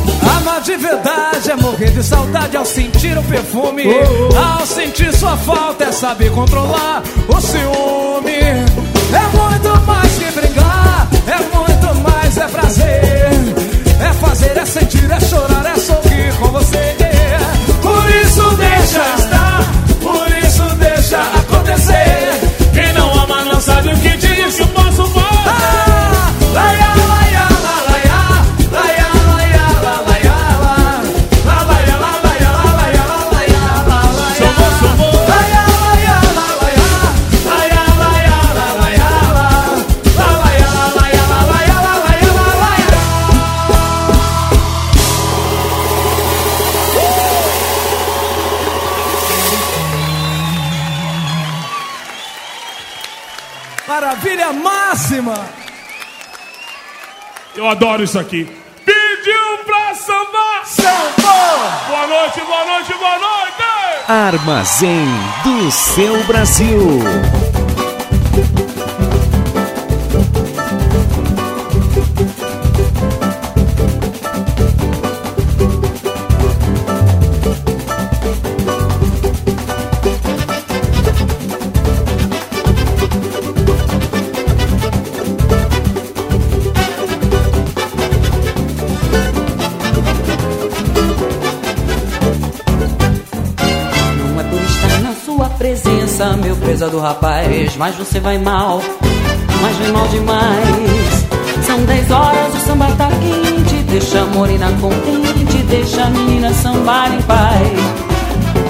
[0.67, 3.85] De verdade é morrer de saudade ao sentir o perfume.
[3.87, 8.33] Oh, Ao sentir sua falta é saber controlar o ciúme.
[8.33, 13.31] É muito mais que brigar, é muito mais, é prazer.
[14.01, 14.67] É fazer, é
[57.57, 58.47] Eu adoro isso aqui.
[58.85, 60.65] Pediu pra sambar!
[60.67, 61.89] Sambou!
[61.89, 63.47] Boa noite, boa noite, boa noite!
[64.09, 65.07] Armazém
[65.43, 67.01] do seu Brasil.
[96.67, 97.77] Meu prezado rapaz.
[97.77, 98.83] Mas você vai mal,
[99.63, 101.27] mas vai mal demais.
[101.65, 103.83] São 10 horas, o samba tá quente.
[103.85, 107.73] Deixa a morena contente, deixa a menina sambar em paz.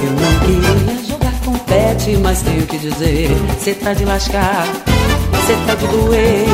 [0.03, 3.31] Eu não queria jogar confete, mas tenho que dizer:
[3.61, 4.67] cê tá de lascar,
[5.47, 6.47] cê tá de doer.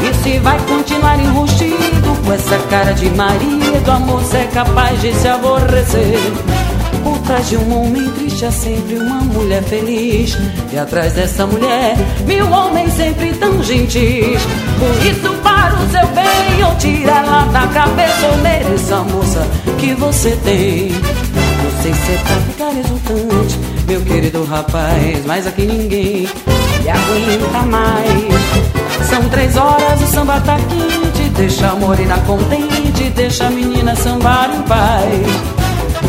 [0.00, 5.12] E se vai continuar enrustido com essa cara de marido, amor, cê é capaz de
[5.12, 6.18] se aborrecer.
[7.04, 10.36] Por trás de um homem triste há sempre uma mulher feliz.
[10.72, 14.40] E atrás dessa mulher, mil homens sempre tão gentis.
[14.78, 19.46] Por isso, para o seu bem, ou tira ela da cabeça ou mereça a moça
[19.78, 20.90] que você tem.
[20.90, 25.24] Não sei se é pra ficar exultante, meu querido rapaz.
[25.26, 26.28] Mas aqui ninguém
[26.82, 29.08] me aguenta mais.
[29.08, 31.28] São três horas, o samba tá quente.
[31.30, 35.67] Deixa a morena contente, deixa a menina sambar em paz.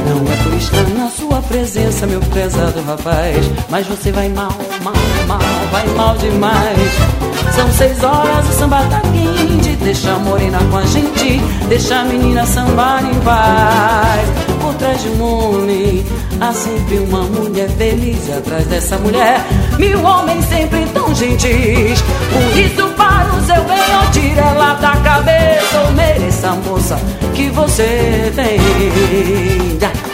[0.10, 3.45] Não é por estar na sua presença, meu prezado rapaz.
[3.70, 4.51] Mas você vai mal,
[4.82, 4.93] mal,
[5.28, 5.39] mal,
[5.72, 6.91] vai mal demais.
[7.55, 9.76] São seis horas, o samba tá quente.
[9.76, 14.49] Deixa a morena com a gente, deixa a menina sambar em paz.
[14.80, 16.05] Por trás de um homem,
[16.39, 18.30] há sempre uma mulher feliz.
[18.30, 19.45] Atrás dessa mulher,
[19.77, 22.01] mil homens sempre tão gentis.
[22.01, 25.82] Por isso, para o seu bem, ou tira ela da cabeça.
[25.86, 26.97] Ou mereça, moça,
[27.36, 30.09] que você tem.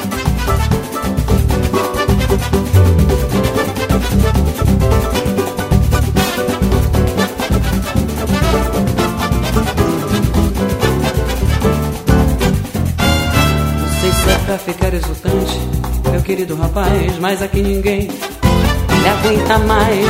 [16.36, 20.06] Querido rapaz, mas aqui ninguém me aguenta mais.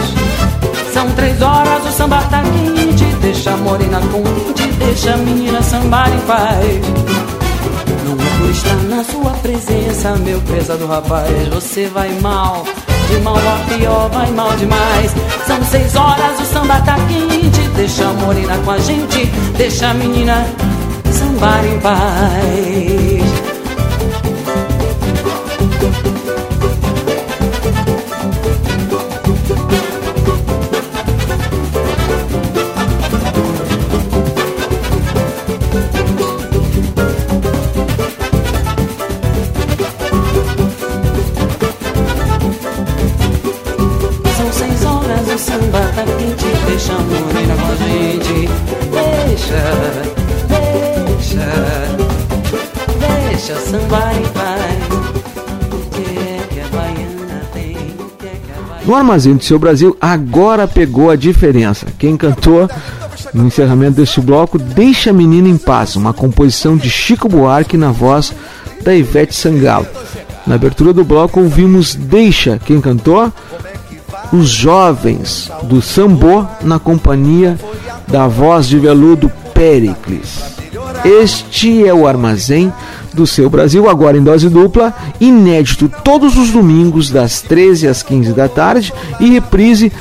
[0.92, 6.12] São três horas, o samba tá quente, deixa a morena contente, deixa a menina sambar
[6.12, 6.82] em paz.
[8.04, 12.66] Não é por estar na sua presença, meu pesado rapaz, você vai mal.
[13.08, 15.12] De mal a pior, vai mal demais.
[15.46, 17.62] São seis horas, o samba tá quente.
[17.76, 20.44] Deixa a morena com a gente, deixa a menina
[21.12, 23.15] sambar em paz.
[58.86, 61.88] No Armazém do Seu Brasil, agora pegou a diferença.
[61.98, 62.70] Quem cantou
[63.34, 67.92] no encerramento deste bloco, Deixa a Menina em Paz, uma composição de Chico Buarque na
[67.92, 68.32] voz
[68.84, 69.88] da Ivete Sangalo.
[70.46, 73.34] Na abertura do bloco, ouvimos Deixa, quem cantou?
[74.32, 77.58] Os Jovens do Sambô, na companhia
[78.08, 80.56] da voz de veludo Pericles.
[81.04, 82.72] Este é o Armazém
[83.16, 88.34] do Seu Brasil, agora em dose dupla, inédito todos os domingos, das 13 às 15
[88.34, 89.92] da tarde, e reprise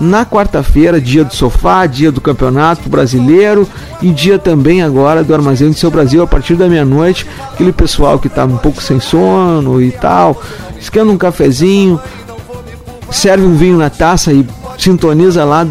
[0.00, 3.66] na quarta-feira, dia do sofá, dia do campeonato brasileiro
[4.02, 7.26] e dia também agora do Armazém do Seu Brasil, a partir da meia-noite.
[7.52, 10.40] Aquele pessoal que está um pouco sem sono e tal,
[10.78, 11.98] esquenta um cafezinho,
[13.10, 14.46] serve um vinho na taça e
[14.78, 15.64] sintoniza lá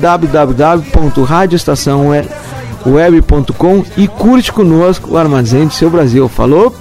[2.84, 6.28] www.radioestaçãoweb.com e curte conosco o Armazém do Seu Brasil.
[6.28, 6.76] Falou?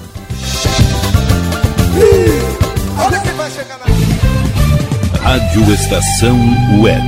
[5.21, 6.37] Rádio Estação
[6.81, 7.03] Web.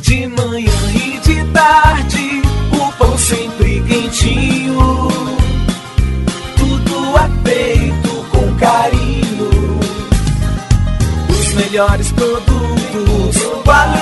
[0.00, 2.42] De manhã e de tarde,
[2.72, 5.08] o pão sempre quentinho.
[6.56, 9.80] Tudo é feito com carinho.
[11.28, 14.01] Os melhores produtos, qualidade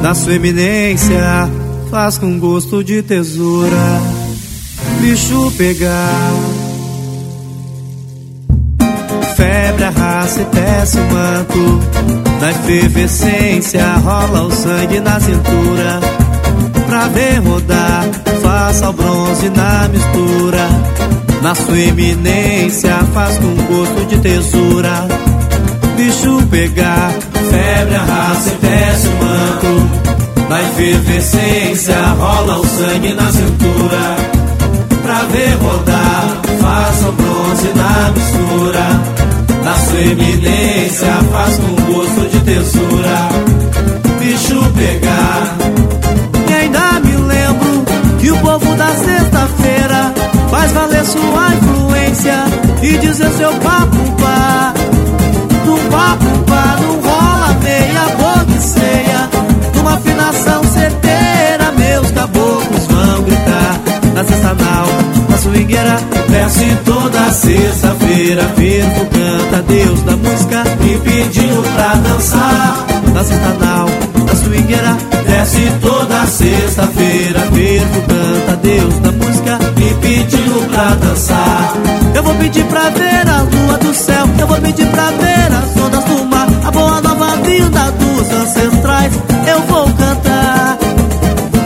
[0.02, 1.50] Na sua eminência,
[1.90, 4.00] faz com gosto de tesoura.
[5.00, 6.32] Bicho pegar.
[9.34, 11.80] Febre, arrasta e tece o manto.
[12.40, 16.00] Na efervescência, rola o sangue na cintura.
[16.86, 18.04] Pra ver rodar,
[18.42, 20.68] faça o bronze na mistura.
[21.46, 25.06] Na sua eminência, faz com gosto de tesoura
[25.96, 27.12] bicho pegar.
[27.50, 30.48] Febre, arrasta e desce o manto.
[30.48, 34.16] Na efervescência rola o sangue na cintura.
[35.04, 38.86] Pra ver rodar, faça o bronze na mistura.
[39.62, 43.28] Na sua eminência, faz com gosto de tesoura.
[44.18, 45.56] Bicho pegar.
[46.50, 47.84] E ainda me lembro
[48.18, 50.15] que o povo da sexta-feira
[50.56, 52.44] faz valer sua influência
[52.82, 54.72] e dizer seu papo pá
[55.66, 59.28] num papo pá, não rola meia boca e ceia.
[59.74, 63.80] Numa afinação certeira, meus caboclos vão gritar.
[64.14, 64.86] Na sexta nau,
[65.28, 68.44] na swingueira, desce toda sexta-feira.
[68.56, 72.86] Fervo canta Deus da música, me pedindo pra dançar.
[73.12, 74.15] Na sexta nau, na
[74.46, 77.40] swingueira, desce toda sexta-feira.
[77.40, 81.74] Fervo canta Deus da música, me pedindo pra dançar.
[82.14, 85.84] Eu vou pedir pra ver a lua do céu, eu vou pedir pra ver as
[85.84, 89.12] ondas do mar, a boa nova vinda dos ancestrais.
[89.46, 90.78] Eu vou cantar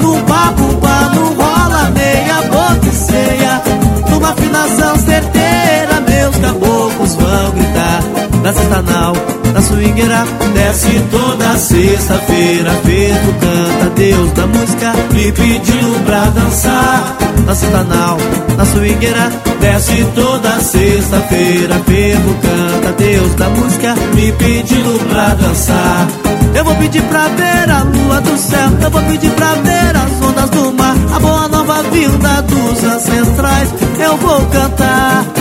[0.02, 0.80] num papo
[1.14, 3.62] não rola meia boca e ceia,
[4.10, 8.02] numa afinação certeira, meus caboclos vão gritar.
[8.42, 10.24] Na sexta na swingueira,
[10.54, 17.16] desce toda sexta-feira, Ferro canta Deus da música, me pediu pra dançar.
[17.46, 18.16] Na sexta nau,
[18.56, 26.08] na swingueira, desce toda sexta-feira, Ferro canta Deus da música, me pediu pra dançar.
[26.54, 28.68] Eu vou pedir pra ver a lua do céu.
[28.82, 30.96] Eu vou pedir pra ver as ondas do mar.
[31.14, 33.72] A boa nova vinda dos ancestrais.
[33.98, 35.39] Eu vou cantar.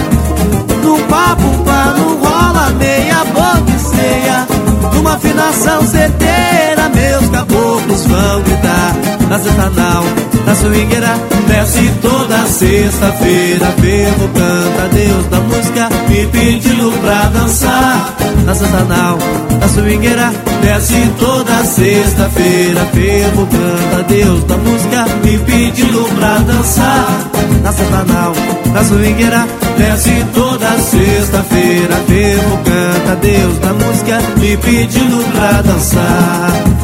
[0.83, 4.47] No papo, pá, não rola meia boca e ceia.
[4.93, 8.95] Numa afinação certeira, meus caboclos vão gritar.
[9.29, 10.03] Na Zentanal,
[10.49, 11.13] na swingueira,
[11.47, 13.67] desce toda sexta-feira.
[13.79, 18.15] Ferro canta Deus da música, me pedindo pra dançar.
[18.45, 19.19] Na Zentanal,
[19.61, 20.33] na swingueira,
[20.63, 22.81] desce toda sexta-feira.
[22.93, 27.29] Ferro canta Deus da música, me pedindo pra dançar.
[27.61, 28.33] Na Zentanal,
[28.73, 29.47] na swingueira,
[29.77, 31.95] desce toda sexta-feira.
[32.07, 36.78] Ferro canta Deus da música, me pedindo pra dançar.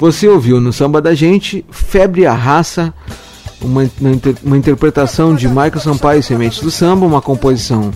[0.00, 2.92] Você ouviu no Samba da Gente Febre a Raça,
[3.60, 7.90] uma, uma, inter- uma interpretação de Michael Sampaio Sementes do Samba, uma composição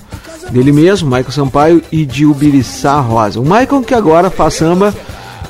[0.51, 3.41] dele mesmo, Michael Sampaio, e de Ubiriçá Rosa.
[3.41, 4.95] O Michael que agora faz samba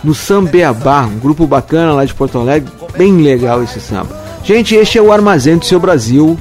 [0.04, 4.16] no Sambeabá, um grupo bacana lá de Porto Alegre, bem legal esse samba.
[4.44, 6.38] Gente, este é o Armazém do Seu Brasil,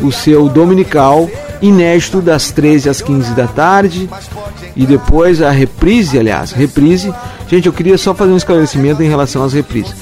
[0.00, 1.28] o seu dominical,
[1.60, 4.08] inédito das 13 às 15 da tarde
[4.76, 7.12] e depois a reprise, aliás, reprise.
[7.50, 9.92] Gente, eu queria só fazer um esclarecimento em relação às reprises.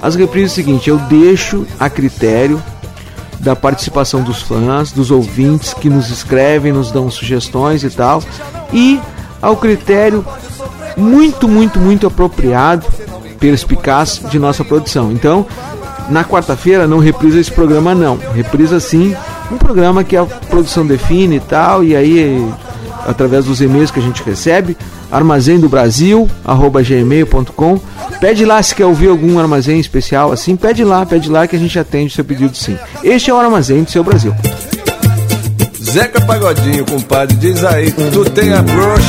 [0.00, 2.62] As reprises é o seguinte, eu deixo a critério
[3.40, 8.22] da participação dos fãs, dos ouvintes que nos escrevem, nos dão sugestões e tal,
[8.72, 9.00] e
[9.40, 10.24] ao critério
[10.96, 12.86] muito, muito, muito apropriado,
[13.40, 15.10] perspicaz de nossa produção.
[15.10, 15.44] Então,
[16.08, 19.16] na quarta-feira não reprisa esse programa não, reprisa sim
[19.50, 22.48] um programa que a produção define e tal, e aí
[23.06, 24.76] através dos e-mails que a gente recebe,
[25.10, 27.80] armazém do Brasil, arroba gmail.com.
[28.20, 31.58] Pede lá se quer ouvir algum armazém especial assim, pede lá, pede lá que a
[31.58, 32.76] gente atende o seu pedido sim.
[33.02, 34.34] Este é o armazém do seu Brasil.
[35.82, 39.02] Zeca Pagodinho, compadre, diz aí, tu tem a broxa?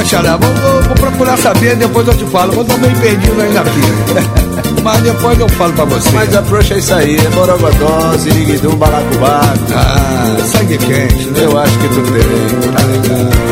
[0.00, 2.52] É, Xará, vou, vou- vou procurar saber, depois eu te falo.
[2.54, 4.43] Eu tô meio perdido ainda aqui.
[4.84, 6.10] Mas depois eu falo pra você.
[6.10, 9.58] Mas a broxa é isso aí, é borogodó, ziriguidum, balacobaco.
[9.74, 11.44] Ah, sangue quente, né?
[11.44, 12.72] Eu acho que tu tem.
[12.72, 13.44] Tá legal.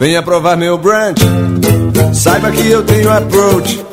[0.00, 1.22] Venha provar meu brunch,
[2.12, 3.84] saiba que eu tenho approach.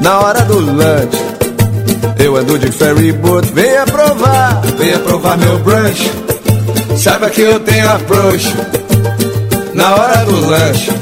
[0.00, 1.18] Na hora do lunch,
[2.18, 3.50] eu ando de ferry boat.
[3.52, 6.12] Venha provar, venha provar meu brunch.
[6.96, 8.54] Saiba que eu tenho approach.
[9.74, 10.92] Na hora do lanche,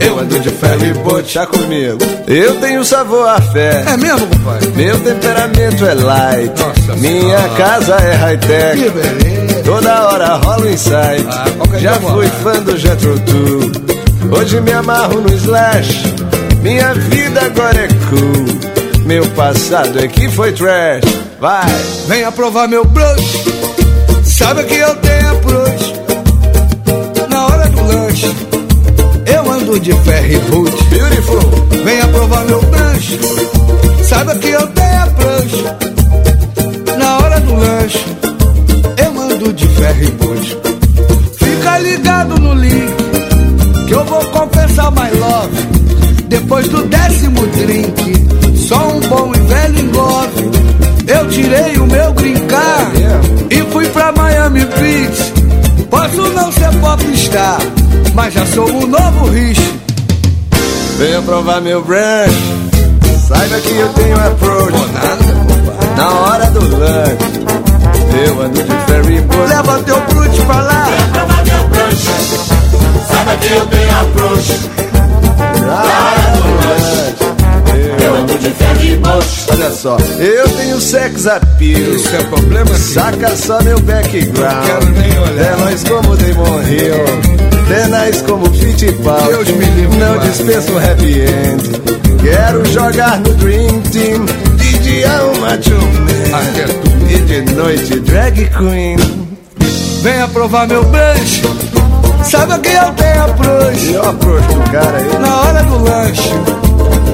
[0.00, 1.32] eu ando de ferry boat.
[1.32, 3.84] Já comigo, eu tenho sabor a fé.
[3.86, 4.68] É mesmo, compadre?
[4.70, 6.60] Meu temperamento é light.
[6.60, 7.48] Nossa Minha Senhora.
[7.56, 8.82] casa é high-tech.
[8.82, 9.62] Que beleza.
[9.64, 11.26] Toda hora rola insight.
[11.28, 13.20] Ah, qualquer Já fui fã do Jetro.
[14.36, 16.02] Hoje me amarro no Slash.
[16.62, 19.04] Minha vida agora é cool.
[19.04, 21.04] Meu passado é que foi trash.
[21.40, 21.66] Vai.
[22.06, 23.44] Venha provar meu brush.
[24.24, 25.10] Sabe que eu tenho.
[25.20, 25.34] Na
[29.70, 30.84] eu ando de ferry boot.
[30.90, 31.40] Beautiful.
[31.84, 33.18] Venha provar meu lanche.
[34.02, 35.64] Sabe que eu tenho approach.
[36.98, 38.04] Na hora do lanche,
[38.98, 40.58] eu ando de ferry boot.
[41.38, 42.94] Fica ligado no link,
[43.86, 45.56] que eu vou confessar my love.
[46.28, 50.50] Depois do décimo drink, só um bom e velho engove.
[51.06, 52.92] Eu tirei o meu brincar
[53.50, 55.39] e fui pra Miami Beach.
[56.10, 57.58] Posso não ser popstar,
[58.14, 59.60] mas já sou o novo Rich.
[60.98, 62.34] Venha provar meu brunch.
[63.28, 64.74] Saiba que eu tenho approach.
[65.96, 67.46] Na hora do lunch,
[68.26, 69.48] eu ando de ferry boat.
[69.48, 70.88] Leva teu brute pra lá.
[71.12, 72.04] provar meu brunch.
[73.06, 74.70] Saiba que eu tenho approach.
[75.64, 77.29] Na hora do lanche,
[77.80, 78.50] eu ando de.
[79.52, 81.94] Olha só, eu tenho sex appeal.
[81.94, 82.94] Isso é problema sim.
[82.94, 84.66] Saca só meu background.
[84.66, 85.56] Quero nem olhar.
[85.56, 87.66] Denais como Damon Hill.
[87.68, 89.28] Denais como Fittipaldi.
[89.28, 90.28] Deus me livre, Não pai.
[90.28, 91.70] dispenso happy end.
[92.22, 94.26] Quero jogar no Dream Team.
[94.56, 95.04] DJ
[95.40, 95.76] Macho
[96.32, 97.10] Até Man.
[97.10, 98.96] E de noite, drag queen.
[100.02, 101.42] Venha provar meu brunch.
[102.24, 103.84] Sabe que eu tenho approach.
[103.86, 105.18] E eu approach pro cara aí.
[105.20, 106.30] Na hora do lanche,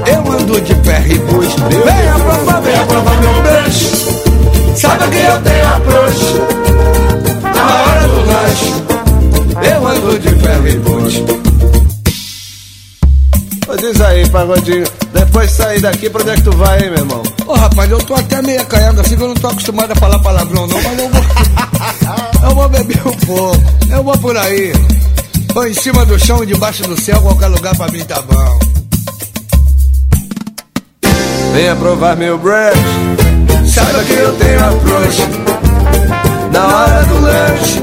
[0.06, 1.56] eu ando de ferry boot.
[1.84, 4.06] Venha provar, venha provar meu brunch.
[4.76, 6.24] Sabe que eu tenho approach.
[7.42, 8.72] Na hora do lanche,
[9.70, 11.24] eu ando de ferry boot.
[13.68, 14.84] Ô, diz aí, pagodinho.
[15.12, 17.22] Depois de sair daqui, pra onde é que tu vai, hein, meu irmão?
[17.46, 20.18] Ô rapaz, eu tô até meio caindo assim que eu não tô acostumado a falar
[20.18, 21.22] palavrão não, mas eu vou.
[22.48, 23.62] eu vou beber um pouco.
[23.90, 24.72] Eu vou por aí.
[25.54, 28.75] Ou em cima do chão, debaixo do céu, qualquer lugar pra mim tá bom.
[31.56, 32.76] Venha provar meu brunch
[33.66, 35.26] Saiba que eu tenho approach
[36.52, 37.82] Na hora do lanche.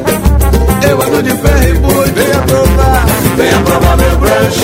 [0.87, 3.05] Eu ando de ferro e boi Venha provar,
[3.35, 4.59] venha provar meu brunch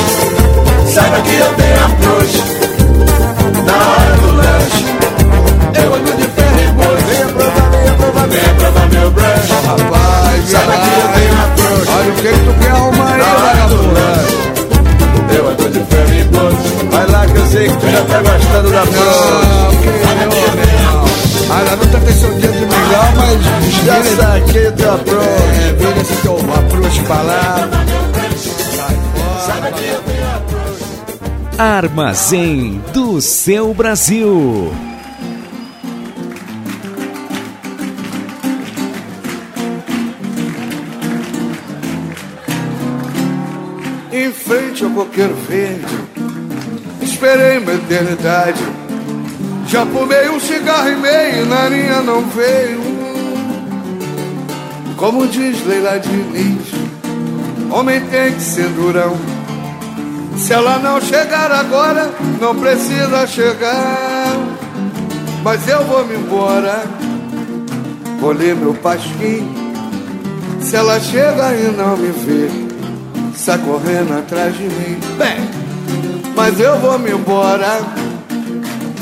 [0.93, 2.43] Saiba que eu tenho approach
[3.65, 4.85] Na hora do lanche.
[5.83, 10.49] Eu ando de ferro e boi Venha provar, venha provar, venha provar meu brunch Rapaz,
[10.51, 14.48] Saiba que eu tenho approach Olha o que tu quer arrumar aí, vagabundo?
[17.59, 19.75] Sei que tu já tá gostando da prova.
[19.81, 21.09] que eu, não.
[21.99, 23.41] Tem seu dia de melhor, mas
[23.85, 25.25] Já saquei o teu approach.
[25.25, 27.69] É, vira esse teu approach pra lá.
[31.57, 34.71] Armazém do seu Brasil.
[44.13, 46.08] Em frente ao coqueiro verde,
[47.19, 48.63] esperei uma eternidade.
[49.67, 52.79] Já fumei um cigarro e meio, na linha não veio.
[54.95, 56.71] Como diz Leila Diniz,
[57.69, 59.17] homem tem que ser durão.
[60.37, 62.09] Se ela não chegar agora,
[62.39, 64.37] não precisa chegar.
[65.43, 66.83] Mas eu vou me embora,
[68.21, 69.45] vou ler meu pasquim.
[70.61, 72.49] Se ela chega e não me vê,
[73.35, 74.99] está correndo atrás de mim.
[75.17, 75.58] Bem,
[76.39, 77.81] mas eu vou me embora,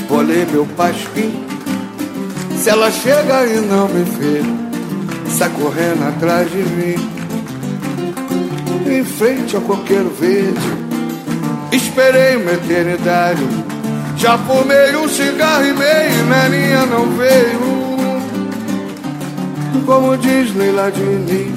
[0.10, 1.46] vou ler meu pasquim.
[2.58, 4.42] Se ela chega e não me vê,
[5.28, 6.96] está correndo atrás de mim.
[8.92, 10.60] Em frente ao coqueiro verde,
[11.72, 13.44] esperei uma eternidade.
[14.18, 17.78] Já fumei um cigarro e meio, na linha não veio.
[19.86, 21.54] Como diz Leila Diniz,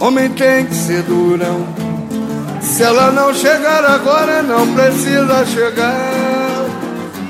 [0.00, 1.81] homem tem que ser durão.
[2.62, 6.64] Se ela não chegar agora, não precisa chegar.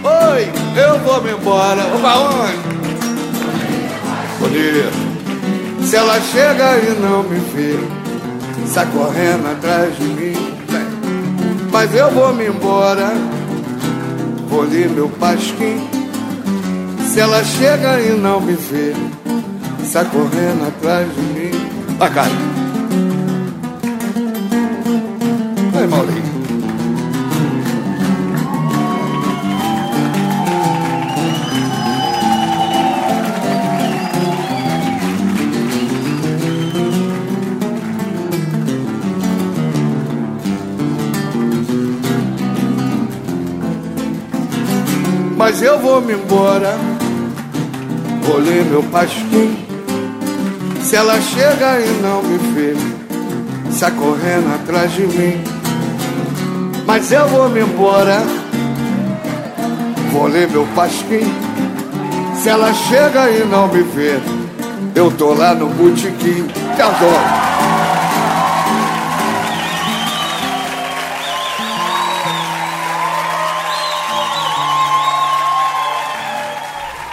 [0.04, 1.82] Oi, eu vou me embora.
[1.84, 2.56] Vou pra onde?
[4.38, 5.12] Bonito.
[5.86, 7.78] Se ela chega e não me vê,
[8.66, 10.52] sai correndo atrás de mim.
[11.72, 13.12] Mas eu vou me embora,
[14.48, 15.88] vou meu pasquim.
[17.08, 18.94] Se ela chega e não me vê,
[19.84, 21.50] sai correndo atrás de mim.
[21.98, 22.51] Vai, cara.
[45.92, 46.74] Mas eu vou me embora,
[48.22, 49.58] vou ler meu pasquim.
[50.80, 52.74] Se ela chega e não me vê,
[53.70, 55.44] sai correndo atrás de mim.
[56.86, 58.22] Mas eu vou me embora,
[60.10, 61.30] vou ler meu pasquim.
[62.40, 64.18] Se ela chega e não me vê,
[64.94, 66.46] eu tô lá no botequim.
[66.74, 66.80] Te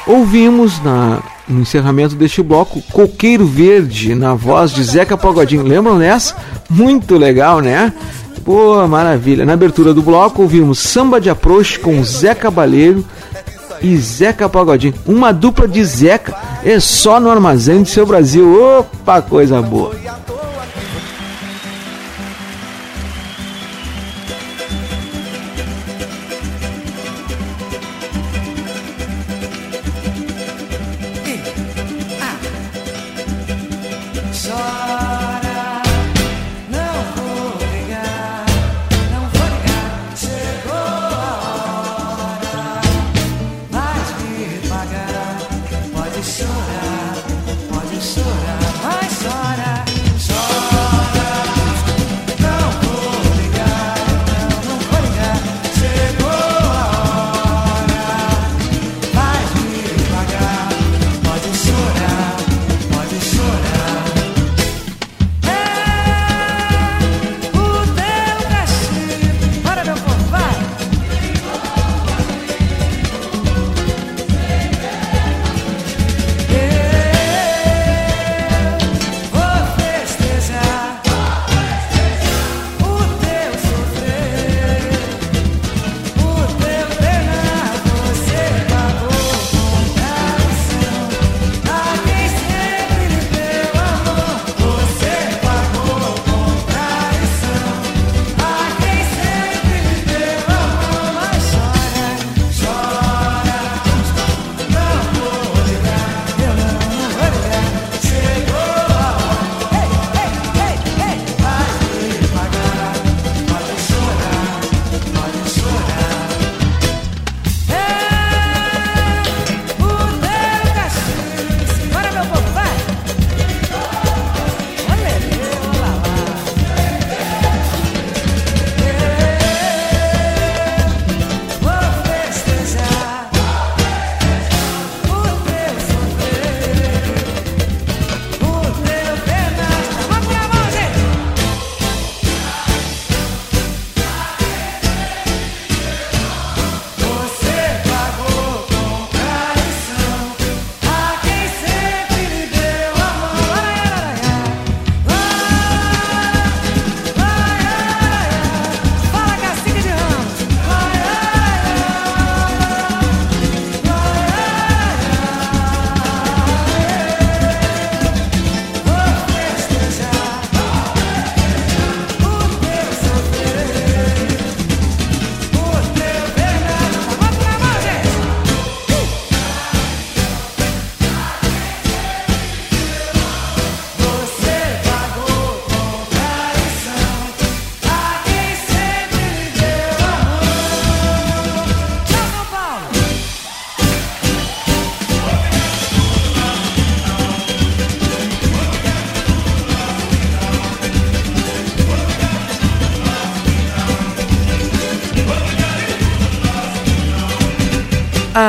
[0.09, 5.61] Ouvimos na, no encerramento deste bloco Coqueiro Verde, na voz de Zeca Pagodinho.
[5.61, 6.35] Lembram dessa?
[6.67, 7.93] Muito legal, né?
[8.43, 9.45] Pô, maravilha.
[9.45, 13.05] Na abertura do bloco ouvimos Samba de Approach com Zé Cabaleiro
[13.83, 14.95] e Zeca Pagodinho.
[15.05, 16.35] Uma dupla de Zeca
[16.65, 18.79] é só no armazém do seu Brasil.
[18.79, 19.93] Opa, coisa boa.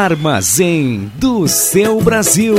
[0.00, 2.56] Armazém do seu Brasil.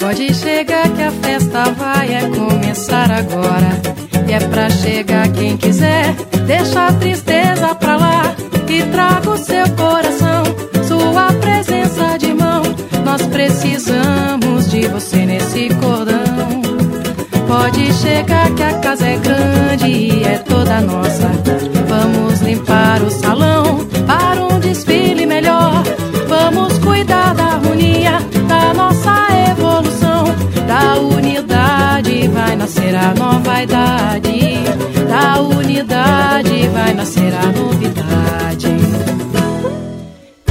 [0.00, 3.80] Pode chegar que a festa vai é começar agora.
[4.26, 6.12] E é pra chegar quem quiser,
[6.48, 8.34] deixa a tristeza pra lá
[8.68, 10.42] e traga o seu coração,
[10.88, 12.62] sua presença de mão.
[13.04, 16.60] Nós precisamos de você nesse cordão.
[17.46, 21.30] Pode chegar que a casa é grande e é toda nossa.
[21.86, 23.57] Vamos limpar o salão
[32.68, 34.38] nascer a nova idade.
[35.08, 38.68] Da unidade vai nascer a novidade.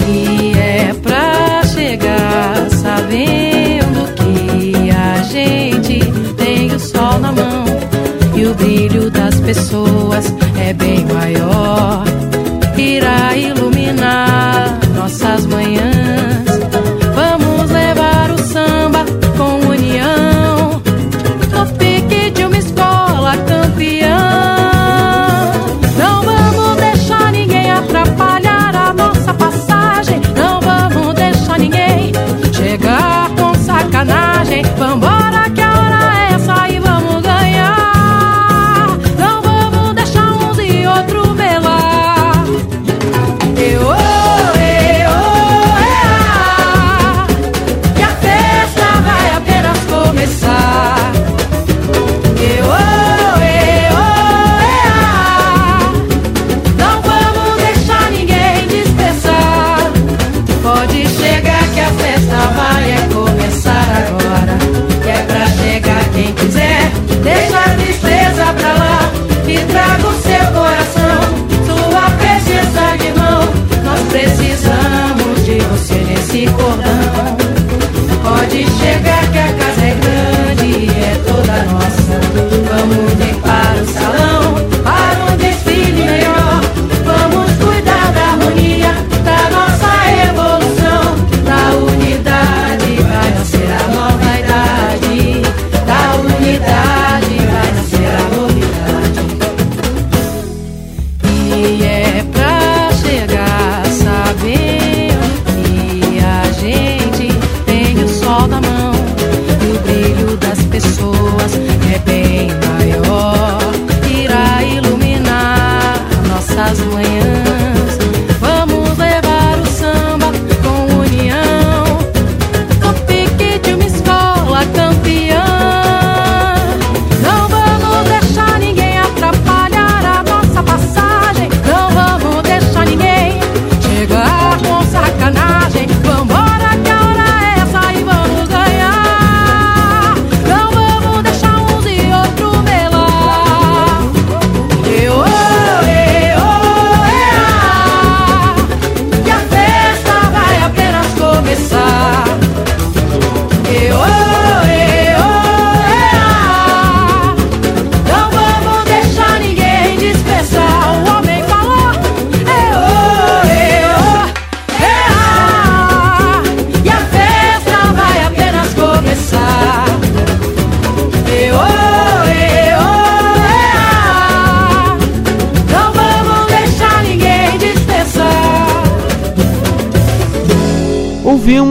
[0.07, 5.99] E é pra chegar sabendo que a gente
[6.35, 7.65] tem o sol na mão
[8.35, 12.03] e o brilho das pessoas é bem maior.
[12.75, 13.66] Irá iluminar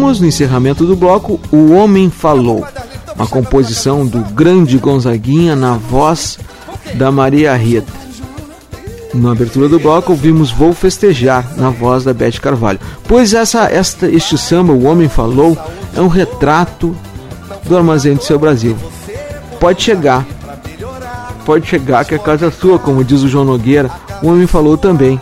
[0.06, 2.64] Ouvimos no encerramento do bloco O Homem Falou,
[3.16, 6.38] uma composição do grande Gonzaguinha na voz
[6.94, 7.92] da Maria Rita.
[9.12, 12.78] Na abertura do bloco ouvimos Vou Festejar na voz da Beth Carvalho.
[13.08, 15.58] Pois essa, esta, este samba, O Homem Falou,
[15.92, 16.96] é um retrato
[17.64, 18.76] do armazém do seu Brasil.
[19.58, 20.24] Pode chegar,
[21.44, 23.90] pode chegar que a casa é sua, como diz o João Nogueira.
[24.22, 25.18] O Homem Falou também.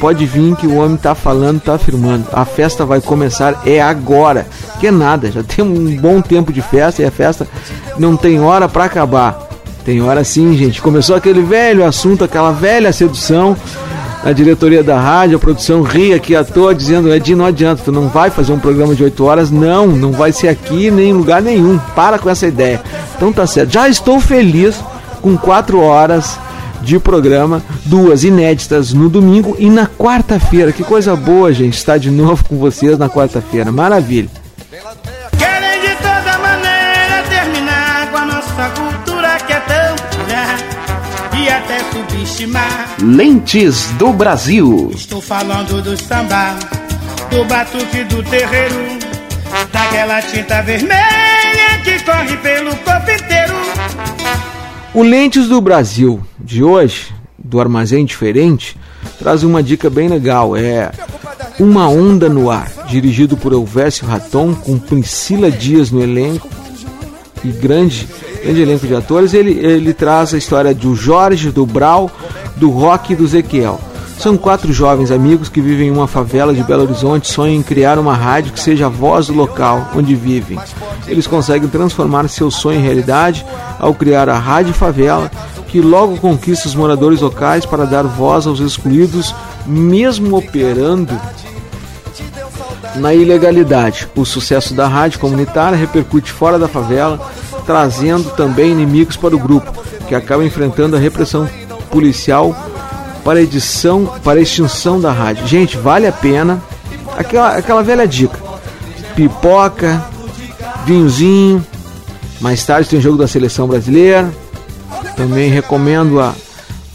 [0.00, 2.24] Pode vir que o homem tá falando, tá afirmando.
[2.32, 4.46] A festa vai começar é agora.
[4.80, 7.46] Que é nada, já tem um bom tempo de festa e a festa
[7.98, 9.46] não tem hora para acabar.
[9.84, 10.80] Tem hora sim, gente.
[10.80, 13.54] Começou aquele velho assunto, aquela velha sedução.
[14.24, 17.92] A diretoria da rádio, a produção ri aqui à toa, dizendo: Edinho, não adianta, tu
[17.92, 19.50] não vai fazer um programa de 8 horas.
[19.50, 21.78] Não, não vai ser aqui nem em lugar nenhum.
[21.94, 22.80] Para com essa ideia.
[23.16, 23.72] Então tá certo.
[23.72, 24.76] Já estou feliz
[25.20, 26.38] com 4 horas
[26.82, 30.72] de programa, duas inéditas no domingo e na quarta-feira.
[30.72, 33.70] Que coisa boa, gente, estar de novo com vocês na quarta-feira.
[33.70, 34.28] Maravilha.
[35.38, 40.00] Querem de toda maneira terminar com a nossa cultura que é tão
[41.40, 42.96] e até subestimar.
[43.02, 44.90] Lentes do Brasil.
[44.94, 46.56] Estou falando do samba,
[47.30, 48.98] do batuque do terreiro,
[49.72, 53.54] daquela tinta vermelha que corre pelo corpo inteiro.
[54.92, 58.76] O Lentes do Brasil de hoje, do Armazém Diferente,
[59.20, 60.56] traz uma dica bem legal.
[60.56, 60.90] É
[61.60, 66.48] Uma Onda no Ar, dirigido por Elvésio Raton, com Priscila Dias no elenco
[67.44, 68.08] e grande,
[68.42, 69.32] grande elenco de atores.
[69.32, 72.10] Ele, ele traz a história do Jorge, do Brau,
[72.56, 73.80] do Rock e do Ezequiel.
[74.20, 77.98] São quatro jovens amigos que vivem em uma favela de Belo Horizonte sonham em criar
[77.98, 80.58] uma rádio que seja a voz do local onde vivem.
[81.08, 83.46] Eles conseguem transformar seu sonho em realidade
[83.78, 85.30] ao criar a Rádio Favela,
[85.68, 89.34] que logo conquista os moradores locais para dar voz aos excluídos,
[89.64, 91.18] mesmo operando
[92.96, 94.06] na ilegalidade.
[94.14, 97.18] O sucesso da rádio comunitária repercute fora da favela,
[97.64, 99.72] trazendo também inimigos para o grupo,
[100.06, 101.48] que acaba enfrentando a repressão
[101.90, 102.54] policial
[103.30, 105.46] para edição, para extinção da rádio.
[105.46, 106.60] Gente, vale a pena.
[107.16, 108.36] Aquela, aquela velha dica:
[109.14, 110.04] pipoca,
[110.84, 111.64] vinhozinho.
[112.40, 114.28] Mais tarde tem jogo da seleção brasileira.
[115.16, 116.34] Também recomendo a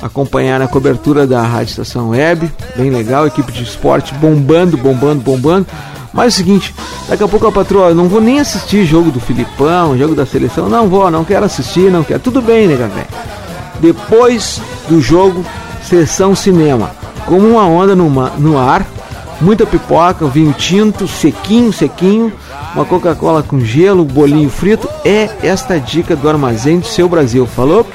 [0.02, 5.66] acompanhar a cobertura da Rádio Estação Web, bem legal, equipe de esporte bombando, bombando, bombando.
[6.12, 6.76] Mas é o seguinte,
[7.08, 10.68] daqui a pouco a patroa, não vou nem assistir jogo do Filipão, jogo da seleção,
[10.68, 12.20] não vou, não quero assistir, não quero.
[12.20, 13.08] Tudo bem, nega velho.
[13.80, 14.60] Depois
[14.90, 15.46] do jogo,
[15.86, 16.92] sessão cinema,
[17.26, 18.86] como uma onda no, no ar,
[19.40, 22.34] muita pipoca, vinho tinto, sequinho, sequinho,
[22.74, 24.90] uma Coca-Cola com gelo, bolinho frito.
[25.04, 27.46] É esta dica do armazém do seu Brasil.
[27.46, 27.88] Falou?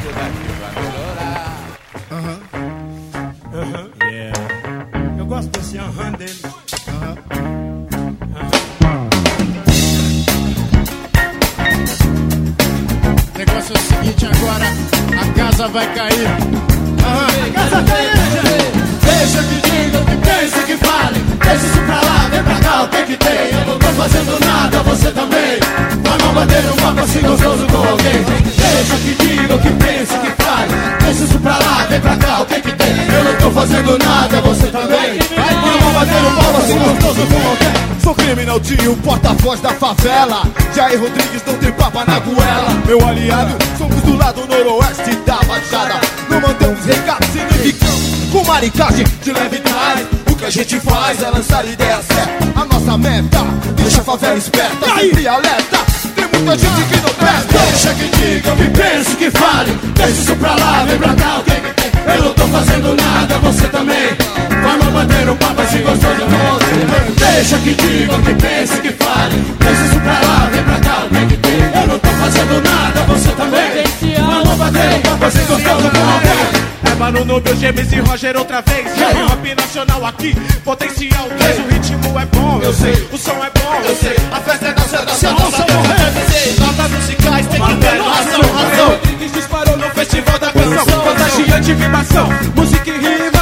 [38.76, 40.42] Tio, porta-voz da favela
[40.74, 42.70] Jair Rodrigues não tem papa na goela.
[42.86, 46.00] Meu aliado, somos do lado noroeste da Baixada.
[46.28, 51.20] Não mantemos recados e ficamos com maricagem de leve trás O que a gente faz
[51.20, 53.44] é lançar ideias certas A nossa meta,
[53.74, 55.78] deixa a favela esperta Sempre alerta,
[56.14, 57.58] tem muita gente que não presta.
[57.58, 59.72] Deixa que diga, que pense, que fale.
[59.94, 62.14] Deixa isso pra lá, vem pra cá, o que que tem?
[62.14, 64.29] Eu não tô fazendo nada, você também
[64.78, 69.36] Vamos bater um papo assim gostoso com você Deixa que diga, que pense, que fale.
[69.58, 71.80] Deixa isso pra lá, vem pra cá, o que que tem?
[71.80, 73.90] Eu não tô fazendo nada, você também.
[74.26, 78.62] Vamos bater um papo assim gostoso com alguém É Mano Nubio, Gêmeos e Roger outra
[78.62, 78.86] vez.
[78.96, 80.34] Hip Hop nacional aqui,
[80.64, 81.28] potencial.
[81.28, 83.08] 10 O ritmo é bom, eu sei.
[83.12, 84.16] O som é bom, eu sei.
[84.32, 88.88] A festa é nossa, nossa, nossa morrer Notas musicais, tem que ter razão, razão.
[88.90, 91.00] Rodrigues disparou no festival da canção.
[91.00, 93.39] Contagiante vibração, música e rima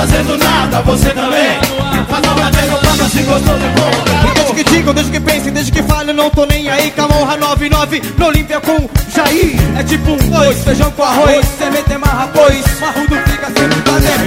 [0.00, 1.58] fazendo nada, você também?
[2.12, 5.52] Eu não você um papo assim gostoso com alguém Desde que digam, desde que pensem,
[5.52, 6.90] desde que falem, não tô nem aí.
[6.90, 9.56] Camorra 99 no Olímpia com Jair.
[9.78, 11.46] É tipo um dois, feijão com arroz.
[11.58, 12.80] Cê meter marra, pois.
[12.80, 13.79] Marrudo fica sempre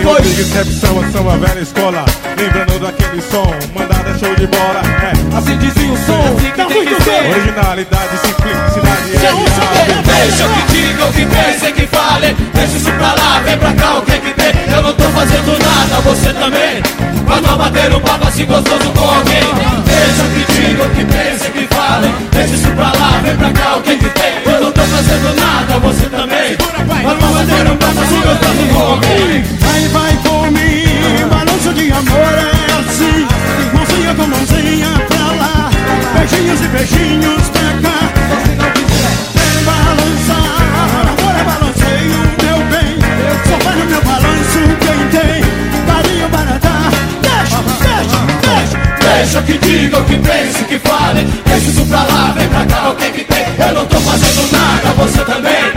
[0.04, 0.18] depois.
[0.18, 2.06] Rodrigues repção, a samba velha escola
[2.38, 6.64] Lembrando daquele som, mandada é show de bola É, assim dizia o som, assim tá
[6.66, 7.32] muito bem.
[7.32, 10.04] Originalidade, simplicidade é real.
[10.04, 14.02] Deixa que digam, que pensem, que falem Deixa isso pra lá, vem pra cá, o
[14.02, 14.74] que que tem?
[14.76, 16.84] Eu não tô fazendo nada, você também
[17.26, 19.44] Vamos bater um papo assim gostoso com alguém
[19.86, 23.82] Deixa que digam, que pensem, que falem Deixa isso pra lá, vem pra cá, o
[23.82, 24.54] que que tem?
[24.54, 26.58] Eu não tô fazendo nada, você também
[27.04, 32.34] Vamos bater um papo assim gostoso com alguém Vai, vai por mim, balanço de amor
[32.38, 33.26] é assim
[33.74, 35.72] Mãozinha com mãozinha pra lá
[36.16, 38.14] Beijinhos e beijinhos pra cá
[39.34, 43.00] Vem balançar, amor é balanceio, meu bem
[43.50, 45.42] Só faz no meu balanço quem tem
[45.88, 46.92] Carinho para dar
[47.24, 48.78] Deixa, deixa, deixa
[49.16, 52.96] Deixa que digam, que pensem, que falem Deixa isso pra lá, vem pra cá, o
[52.96, 53.44] que que tem?
[53.58, 55.73] Eu não tô fazendo nada, você também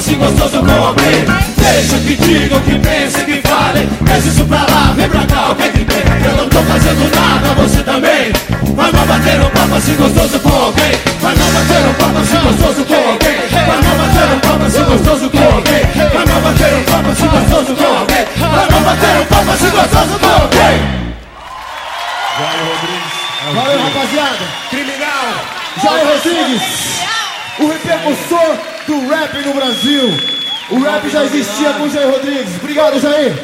[0.00, 1.26] se gostoso com alguém
[1.58, 3.86] Deixa que digam, que pensem, que fale.
[4.00, 6.02] Deixa isso pra lá, vem pra cá, o que é que tem?
[6.24, 8.32] Eu não tô fazendo nada, você também.
[8.74, 10.92] Vai não bater um papo assim gostoso com alguém.
[11.20, 13.36] Vai não bater um papo assim gostoso com alguém.
[13.50, 15.82] Vai não bater um papo assim gostoso com alguém.
[16.10, 18.26] Vai não bater um papo assim gostoso com alguém.
[18.36, 20.76] Vai não bater um papo assim gostoso com alguém.
[22.40, 23.20] Valeu, Rodrigues.
[23.54, 24.44] Valeu, rapaziada.
[24.70, 25.34] Criminal.
[25.82, 27.19] Jair Rodrigues
[27.60, 28.56] o repercussor
[28.86, 30.08] do rap no Brasil.
[30.70, 32.56] O rap já existia com o Jair Rodrigues.
[32.56, 33.34] Obrigado, Jair.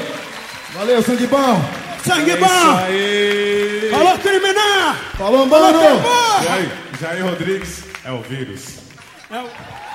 [0.75, 1.65] Valeu, sangue bom.
[2.05, 2.81] Sangue bom.
[2.89, 4.95] É Falou, criminal.
[5.19, 5.81] Falou, mano.
[6.45, 6.71] Jair,
[7.01, 8.77] Jair Rodrigues é o vírus.
[9.31, 9.49] É o,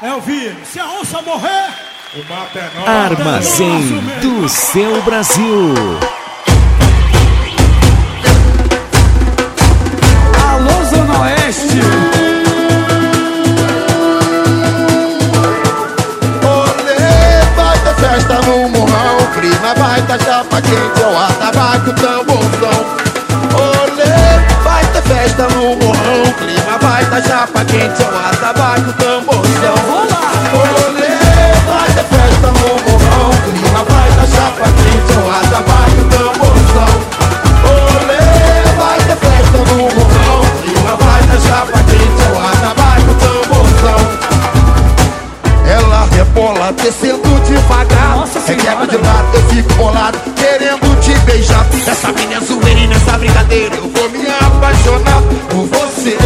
[0.07, 0.67] é o vírus.
[0.67, 1.69] Se a onça morrer...
[2.13, 2.89] O mato é nosso.
[2.89, 5.73] Armazém é do seu Brasil.
[10.45, 12.20] Alô, Zona Oeste.
[20.51, 22.79] pra quem é coa tabaco, tamborzão.
[23.55, 26.33] Olê, vai ter festa no morrão.
[26.37, 29.75] Clima vai da chapa quente, coa é tabaco, tamborzão.
[30.53, 31.15] Olê,
[31.65, 33.31] vai ter festa no morrão.
[33.45, 36.93] Clima vai da chapa quente, coa é tabaco, tamborzão.
[37.71, 38.23] Olê,
[38.77, 40.41] vai ter festa no morrão.
[40.61, 44.01] Clima vai da chapa quente, coa tabaco, tamborzão.
[45.65, 48.17] Ela rebola, descendo devagar.
[48.17, 50.30] Nossa, é quebra de lado, eu fico bolado
[52.11, 56.17] essa minha zoeira nessa brincadeira Eu vou me apaixonar por você.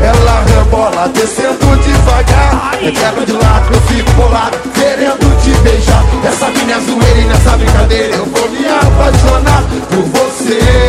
[0.00, 2.78] Ela rebola descendo devagar.
[2.80, 6.04] Eu quero de lado, eu fico bolado Querendo te beijar.
[6.24, 10.83] Essa minha zoeira nessa brincadeira Eu vou me apaixonar por você.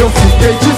[0.00, 0.69] eu fiquei de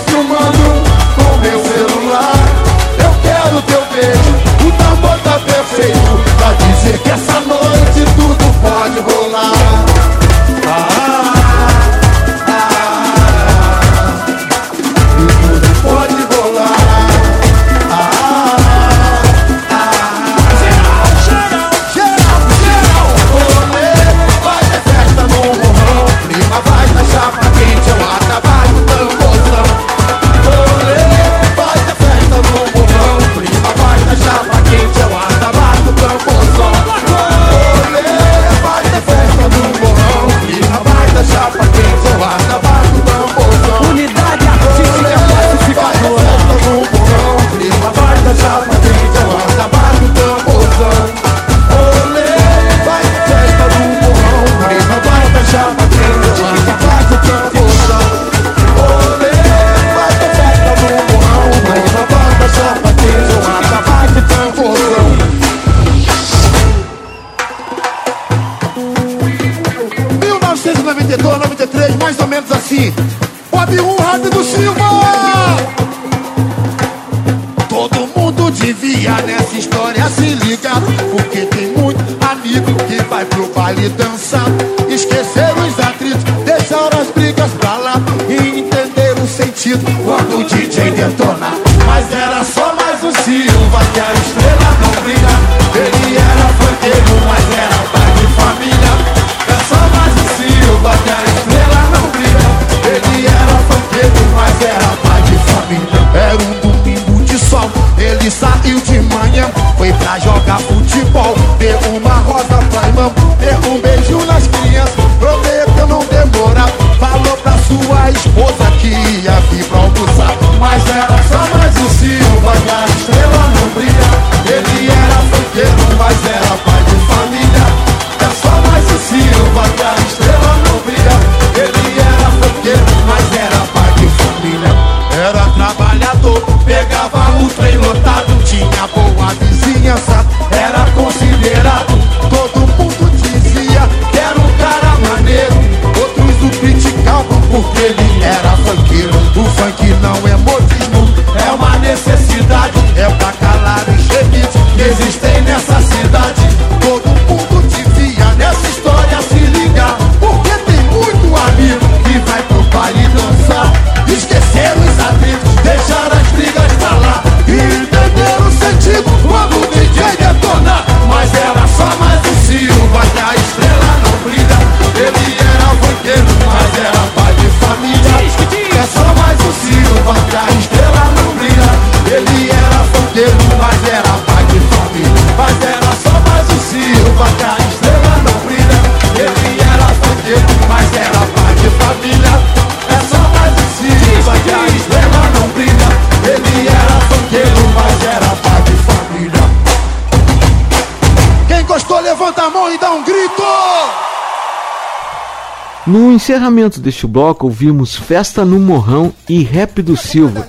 [205.93, 210.48] No encerramento deste bloco, ouvimos Festa no Morrão e Rap do Silva.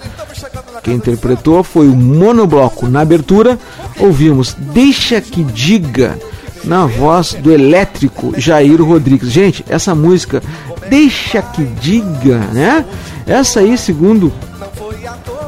[0.82, 2.88] Quem interpretou foi o Monobloco.
[2.88, 3.60] Na abertura,
[3.99, 6.18] ouvimos Deixa que Diga,
[6.64, 9.30] na voz do elétrico Jair Rodrigues.
[9.32, 10.41] Gente, essa música,
[10.90, 12.86] Deixa que Diga, né?
[13.28, 14.32] Essa aí, segundo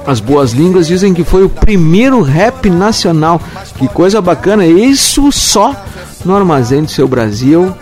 [0.06, 3.40] as boas línguas, dizem que foi o primeiro rap nacional.
[3.78, 5.74] Que coisa bacana, isso só
[6.26, 7.74] no Armazém do Seu Brasil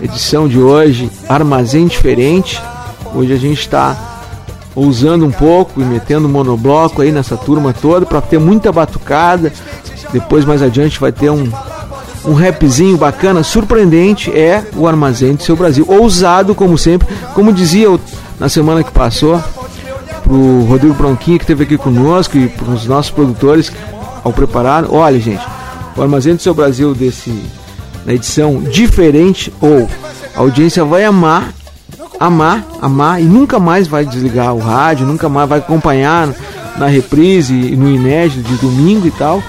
[0.00, 2.62] edição de hoje, Armazém Diferente.
[3.14, 3.96] Hoje a gente está
[4.74, 9.52] ousando um pouco e metendo monobloco aí nessa turma toda para ter muita batucada.
[10.12, 11.50] Depois mais adiante vai ter um
[12.24, 15.86] um rapzinho bacana, surpreendente é o Armazém do Seu Brasil.
[15.88, 17.88] Ousado como sempre, como dizia
[18.38, 19.42] na semana que passou
[20.22, 23.72] pro Rodrigo Bronquinho que esteve aqui conosco e para os nossos produtores
[24.22, 24.84] ao preparar.
[24.90, 25.42] Olha, gente,
[25.96, 27.30] o Armazém do Seu Brasil desse
[28.08, 29.86] na edição diferente ou
[30.34, 31.52] a audiência vai amar,
[32.18, 36.30] amar, amar e nunca mais vai desligar o rádio, nunca mais vai acompanhar
[36.78, 39.42] na reprise no inédito de domingo e tal,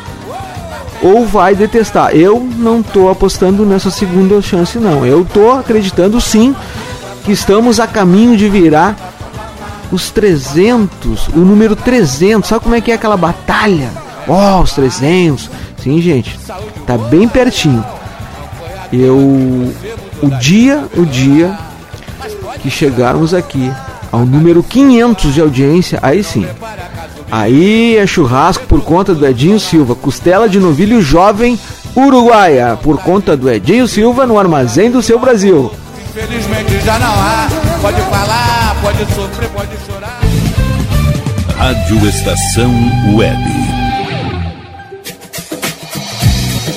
[1.02, 2.14] ou vai detestar.
[2.14, 5.06] Eu não estou apostando nessa segunda chance não.
[5.06, 6.54] Eu estou acreditando sim
[7.24, 8.94] que estamos a caminho de virar
[9.90, 12.50] os 300, o número 300.
[12.50, 13.90] Sabe como é que é aquela batalha?
[14.28, 15.50] Ó, oh, os 300.
[15.82, 16.38] Sim, gente.
[16.86, 17.86] Tá bem pertinho.
[18.92, 19.18] Eu
[20.22, 21.58] o dia, o dia
[22.62, 23.72] que chegarmos aqui
[24.12, 26.46] ao número 500 de audiência, aí sim.
[27.32, 31.60] Aí é churrasco por conta do Edinho Silva, costela de novilho jovem
[31.96, 35.72] uruguaia, por conta do Edinho Silva no armazém do seu Brasil.
[36.10, 37.48] Infelizmente já não há,
[37.82, 40.20] pode falar, pode sofrer, pode chorar.
[41.58, 42.72] Rádio Estação
[43.16, 43.69] Web.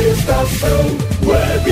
[0.00, 0.96] Estação
[1.26, 1.70] Web.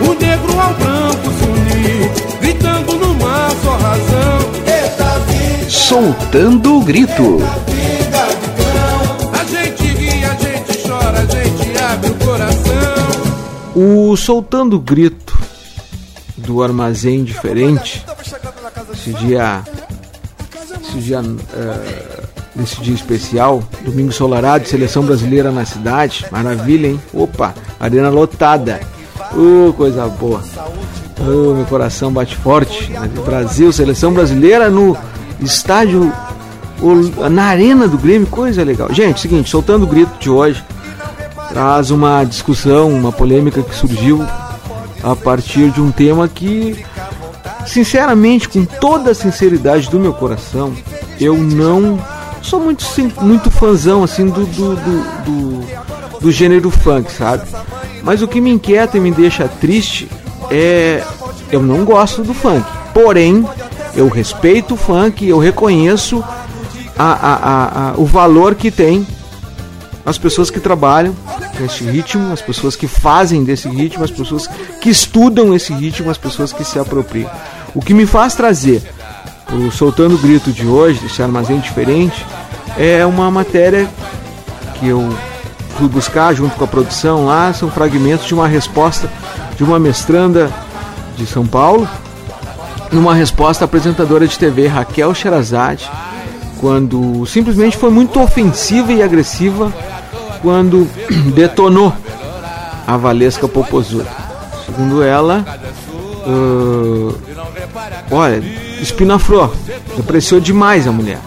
[0.00, 2.10] O negro ao branco se unir,
[2.40, 4.38] gritando numa só razão.
[4.66, 7.38] Eita vida, Soltando o grito.
[13.80, 15.38] O Soltando Grito
[16.36, 18.04] do Armazém Diferente,
[18.92, 19.62] esse dia,
[20.82, 21.22] esse dia,
[22.56, 27.00] nesse dia especial, domingo ensolarado, seleção brasileira na cidade, maravilha, hein?
[27.14, 28.80] Opa, arena lotada,
[29.32, 30.42] uh, coisa boa,
[31.20, 32.90] uh, meu coração bate forte,
[33.24, 34.98] Brasil, seleção brasileira no
[35.40, 36.12] estádio,
[37.30, 38.92] na arena do Grêmio, coisa legal.
[38.92, 40.64] Gente, seguinte, Soltando o Grito de hoje,
[41.58, 44.24] traz uma discussão, uma polêmica que surgiu
[45.02, 46.84] a partir de um tema que,
[47.66, 50.72] sinceramente, com toda a sinceridade do meu coração,
[51.20, 51.98] eu não
[52.42, 52.84] sou muito,
[53.20, 57.48] muito fãzão assim do, do, do, do, do gênero funk, sabe?
[58.04, 60.08] Mas o que me inquieta e me deixa triste
[60.52, 61.02] é
[61.50, 62.64] eu não gosto do funk.
[62.94, 63.44] Porém,
[63.96, 66.22] eu respeito o funk, eu reconheço
[66.96, 69.04] a, a, a, o valor que tem
[70.08, 71.14] as pessoas que trabalham
[71.60, 74.48] nesse ritmo, as pessoas que fazem desse ritmo, as pessoas
[74.80, 77.30] que estudam esse ritmo, as pessoas que se apropriam.
[77.74, 78.82] O que me faz trazer
[79.52, 82.24] o Soltando o Grito de hoje, desse armazém diferente,
[82.78, 83.86] é uma matéria
[84.80, 85.14] que eu
[85.76, 89.10] fui buscar junto com a produção lá, são fragmentos de uma resposta
[89.56, 90.50] de uma mestranda
[91.18, 91.86] de São Paulo,
[92.90, 95.90] numa resposta apresentadora de TV Raquel Sherazade,
[96.60, 99.72] quando simplesmente foi muito ofensiva e agressiva
[100.42, 100.88] quando
[101.34, 101.92] detonou
[102.86, 104.08] a Valesca Popozuda.
[104.64, 105.44] Segundo ela,
[106.26, 107.14] uh,
[108.10, 108.42] olha,
[108.80, 109.52] espinafrou,
[109.98, 111.18] apreciou demais a mulher.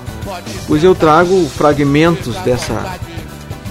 [0.68, 2.98] Pois eu trago fragmentos dessa,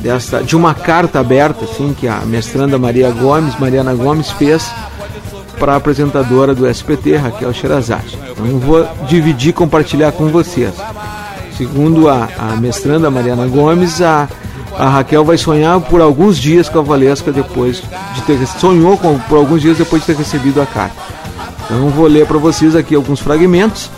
[0.01, 4.71] dessa de uma carta aberta assim que a mestranda Maria Gomes, Mariana Gomes fez
[5.59, 8.19] para a apresentadora do SPT, Raquel Sherazade.
[8.31, 10.75] Então eu vou dividir compartilhar com vocês.
[11.61, 14.27] Segundo a, a mestranda Mariana Gomes, a,
[14.79, 17.83] a Raquel vai sonhar por alguns dias com a Valesca depois
[18.15, 20.97] de ter sonhou com, por alguns dias depois de ter recebido a carta.
[21.67, 23.91] Então vou ler para vocês aqui alguns fragmentos,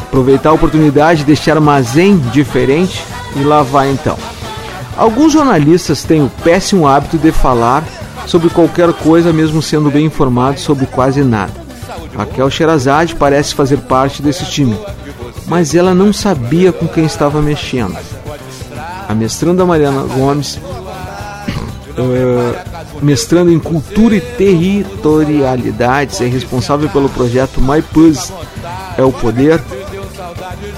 [0.00, 3.04] aproveitar a oportunidade deste armazém diferente
[3.36, 4.18] e lá vai então.
[4.96, 7.84] Alguns jornalistas têm o péssimo hábito de falar
[8.26, 11.52] sobre qualquer coisa, mesmo sendo bem informados sobre quase nada.
[12.16, 14.76] Raquel Sherazade parece fazer parte desse time,
[15.48, 17.96] mas ela não sabia com quem estava mexendo.
[19.08, 20.60] A mestranda Mariana Gomes,
[21.96, 22.64] eh,
[23.02, 28.32] mestrando em cultura e territorialidades, é responsável pelo projeto My Pus
[28.96, 29.62] é o Poder,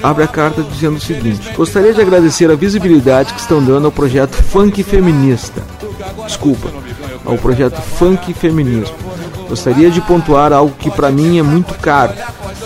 [0.03, 3.93] abre a carta dizendo o seguinte: Gostaria de agradecer a visibilidade que estão dando ao
[3.93, 5.63] projeto Funk Feminista.
[6.27, 6.69] Desculpa,
[7.25, 8.95] ao projeto Funk Feminismo.
[9.49, 12.13] Gostaria de pontuar algo que para mim é muito caro.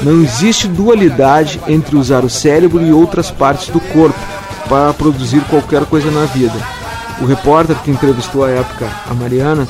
[0.05, 4.19] Não existe dualidade entre usar o cérebro e outras partes do corpo
[4.69, 6.55] para produzir qualquer coisa na vida.
[7.23, 9.67] O repórter que entrevistou à época a Mariana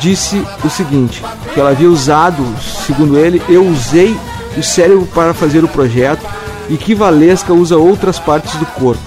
[0.00, 1.22] disse o seguinte:
[1.52, 2.42] que ela havia usado,
[2.86, 4.16] segundo ele, eu usei
[4.56, 6.26] o cérebro para fazer o projeto
[6.70, 9.02] e que Valesca usa outras partes do corpo.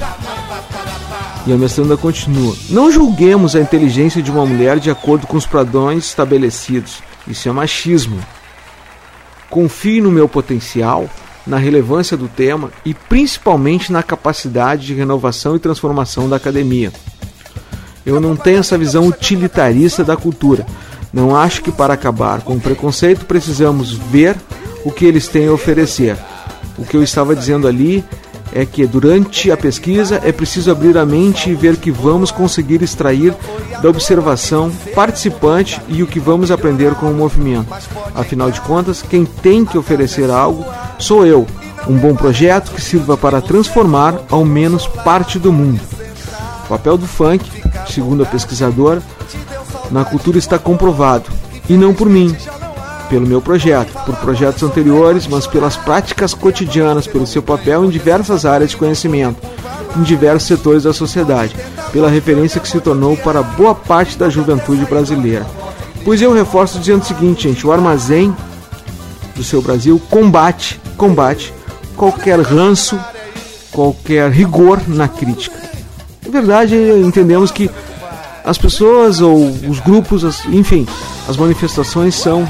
[1.47, 5.47] E a mestranda continua: Não julguemos a inteligência de uma mulher de acordo com os
[5.47, 7.01] padrões estabelecidos.
[7.27, 8.19] Isso é machismo.
[9.53, 11.07] Confie no meu potencial,
[11.45, 16.91] na relevância do tema e principalmente na capacidade de renovação e transformação da academia.
[18.03, 20.65] Eu não tenho essa visão utilitarista da cultura.
[21.13, 24.35] Não acho que para acabar com o preconceito precisamos ver
[24.83, 26.17] o que eles têm a oferecer.
[26.75, 28.03] O que eu estava dizendo ali
[28.53, 32.31] é que durante a pesquisa é preciso abrir a mente e ver o que vamos
[32.31, 33.35] conseguir extrair
[33.81, 37.67] da observação participante e o que vamos aprender com o movimento.
[38.13, 40.63] Afinal de contas, quem tem que oferecer algo
[40.99, 41.47] sou eu,
[41.87, 45.81] um bom projeto que sirva para transformar ao menos parte do mundo.
[46.65, 47.43] O papel do funk,
[47.89, 49.01] segundo a pesquisadora,
[49.91, 51.29] na cultura está comprovado,
[51.67, 52.35] e não por mim,
[53.09, 58.45] pelo meu projeto, por projetos anteriores, mas pelas práticas cotidianas, pelo seu papel em diversas
[58.45, 59.37] áreas de conhecimento,
[59.97, 61.55] em diversos setores da sociedade,
[61.91, 65.45] pela referência que se tornou para boa parte da juventude brasileira.
[66.03, 68.35] Pois eu reforço dizendo o seguinte, gente, o armazém
[69.35, 71.53] do seu Brasil combate, combate
[71.95, 72.99] qualquer ranço,
[73.71, 75.55] qualquer rigor na crítica.
[76.25, 77.69] Na verdade, entendemos que
[78.43, 80.85] as pessoas ou os grupos, enfim,
[81.27, 82.47] as manifestações são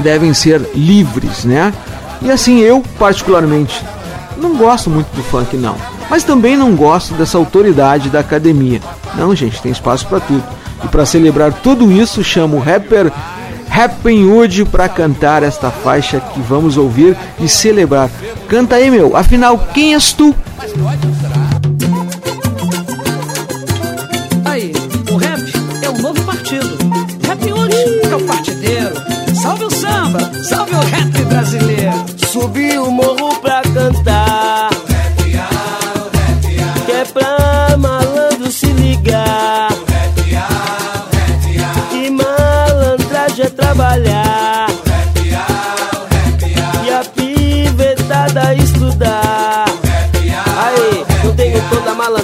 [0.00, 1.72] devem ser livres, né?
[2.22, 3.84] E assim eu particularmente
[4.36, 5.76] não gosto muito do funk não,
[6.08, 8.80] mas também não gosto dessa autoridade da academia.
[9.14, 10.42] Não, gente, tem espaço para tudo.
[10.84, 13.12] E para celebrar tudo isso, chamo o rapper
[13.70, 18.10] Happy Wood para cantar esta faixa que vamos ouvir e celebrar.
[18.48, 19.16] Canta aí, meu.
[19.16, 20.34] Afinal, quem és tu?
[24.44, 24.72] Aí,
[25.10, 25.40] o rap
[25.82, 26.68] é um novo partido.
[27.30, 27.74] Happy Wood
[28.10, 28.94] é o partideiro.
[29.42, 31.92] Salve o samba, salve o rap brasileiro.
[32.30, 34.70] Subi o morro pra cantar.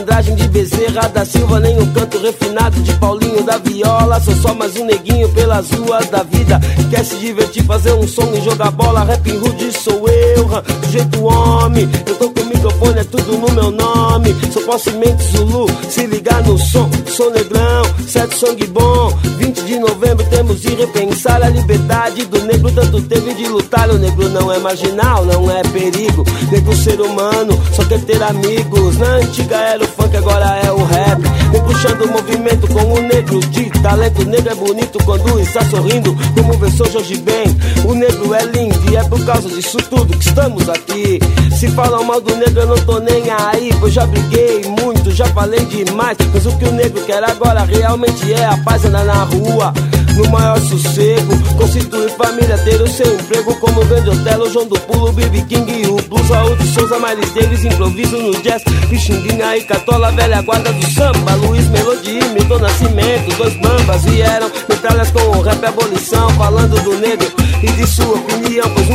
[0.07, 4.21] Malandragem de Bezerra da Silva, nem o canto refinado de Paulinho da Viola.
[4.21, 6.61] Sou só mais um neguinho pelas ruas da vida.
[6.89, 9.05] Quer se divertir, fazer um som e jogar bola.
[9.05, 11.89] Rap rude sou eu, do jeito homem.
[12.07, 14.35] Eu tô com o microfone, é tudo no meu nome.
[14.53, 16.89] Sou possemente Zulu, se ligar no som.
[17.09, 19.11] Sou negrão, certo sangue bom.
[19.39, 22.71] 20 de novembro temos de repensar a liberdade do negro.
[22.71, 23.91] Tanto teve de lutar.
[23.91, 26.25] O negro não é marginal, não é perigo.
[26.51, 28.99] Negro ser humano, só quer ter amigos.
[28.99, 31.23] Na antiga era o funk, agora é o rap.
[31.51, 34.23] Vem puxando o movimento com o negro de talento.
[34.23, 37.47] O negro é bonito quando está sorrindo, como versou Jorge Ben.
[37.85, 41.19] O negro é lindo e é por causa disso tudo que estamos aqui.
[41.59, 43.75] Se falam mal do negro, eu não tô nem aí.
[43.81, 46.17] Pois já briguei muito, já falei demais.
[46.33, 49.73] Mas o que o negro quer agora realmente é a paz andar na rua.
[50.17, 55.13] No maior sossego, constituir família, ter o seu emprego como grande Otelo, João do Pulo,
[55.13, 59.65] BB King e o Blues, Raul de Souza, Miles Davis, improviso no jazz, Pixinguinha e
[59.65, 65.43] Catola, velha guarda do samba, Luiz Melodia, Milton Nascimento, dois bambas vieram, metralhas com o
[65.43, 67.31] rap abolição, falando do negro
[67.63, 68.86] e de sua opinião, pois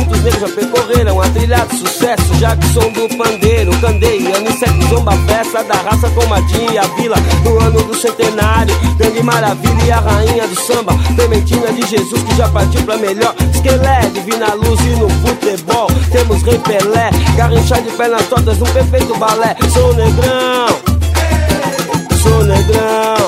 [0.42, 5.74] já percorreram a trilha de sucesso, já que do pandeiro, candeia, Unicef, zomba, festa da
[5.74, 10.94] raça, comadinha, a vila, no ano do centenário, grande maravilha e a rainha do samba,
[11.14, 16.42] Clementina de Jesus que já partiu pra melhor, esquelé, divina luz e no futebol, temos
[16.42, 20.66] rei Pelé, garrinchar de pernas tortas num perfeito balé, sou negrão,
[22.20, 23.21] sou negrão,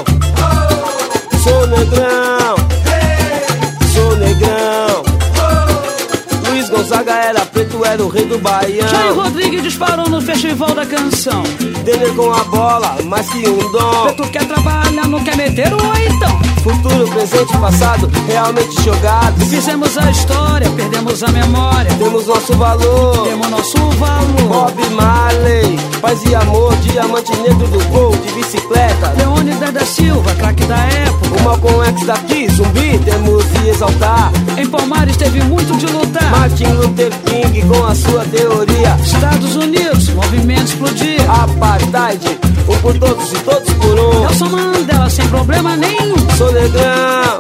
[8.04, 8.88] preto, era o rei do Baião.
[8.88, 11.42] Jair Rodrigues disparou no festival da canção.
[11.84, 14.02] Dele com a bola, mais que um dom.
[14.04, 16.53] Preto quer trabalhar, não quer meter o então.
[16.64, 19.48] Futuro, presente e passado, realmente jogados.
[19.48, 21.92] Fizemos a história, perdemos a memória.
[21.98, 24.48] Temos nosso valor, temos nosso valor.
[24.48, 29.12] Bob Marley, paz e amor, diamante negro do gol, de bicicleta.
[29.18, 31.38] Leônidas da Silva, craque da época.
[31.38, 34.32] O Malcolm X daqui, zumbi, temos de exaltar.
[34.56, 36.30] Em Palmares teve muito de lutar.
[36.30, 38.96] Martin Luther King com a sua teoria.
[39.04, 41.20] Estados Unidos, movimento explodir.
[41.30, 44.20] Apartheid, um por todos e todos por um.
[44.20, 46.14] Nelson Mandela sem problema nenhum.
[46.38, 47.38] Sou negrão,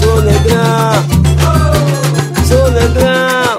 [0.00, 1.04] sou negrão,
[2.46, 3.58] sou negrão,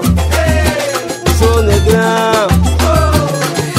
[1.38, 2.48] sou negrão.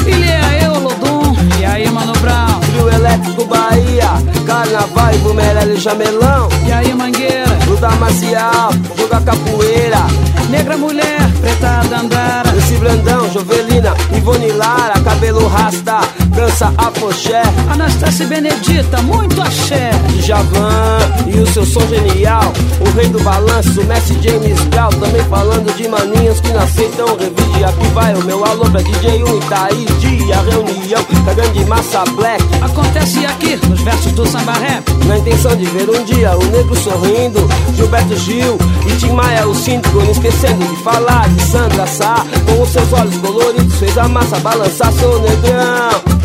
[0.06, 2.60] Ilha é eu, Lodum, e aí, Mano Brown.
[2.60, 4.10] Trio Elétrico Bahia,
[4.46, 6.48] Carnaval e Bumerel e Jamelão.
[6.64, 7.58] E aí, Mangueira.
[7.66, 10.06] Luta marcial, joga capoeira.
[10.48, 12.56] Negra mulher, preta dandara.
[12.56, 16.00] Esse Brandão, Jovelina, Ivone Lara, cabelo rasta,
[16.38, 17.42] dança afoxé.
[17.68, 19.90] Anastácia Benedita, muito axé.
[20.20, 22.52] Javan e o seu som genial.
[22.80, 24.90] O rei do balanço, o Messi James Brown.
[24.90, 27.64] Também falando de maninhos que não aceitam revide.
[27.64, 29.84] Aqui vai o meu alô pra DJ 1 Itaí.
[29.98, 32.44] Dia, reunião da grande massa black.
[32.62, 34.88] Acontece aqui nos versos do samba rap.
[35.06, 37.48] Na intenção de ver um dia o negro sorrindo.
[37.74, 38.56] Gilberto Gil
[38.86, 39.98] e Tim Maia, o síndico.
[39.98, 42.24] Não esquecendo de falar de Sandra Sá.
[42.46, 44.92] Com os seus olhos coloridos, fez a massa balançar.
[44.92, 46.18] Sou negrão,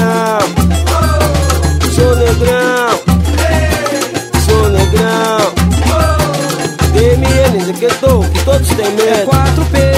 [0.00, 0.38] negrão,
[1.94, 3.00] sou negrão,
[4.46, 5.52] sou negrão.
[6.92, 9.10] DMN, que todos têm medo.
[9.10, 9.89] É 4P.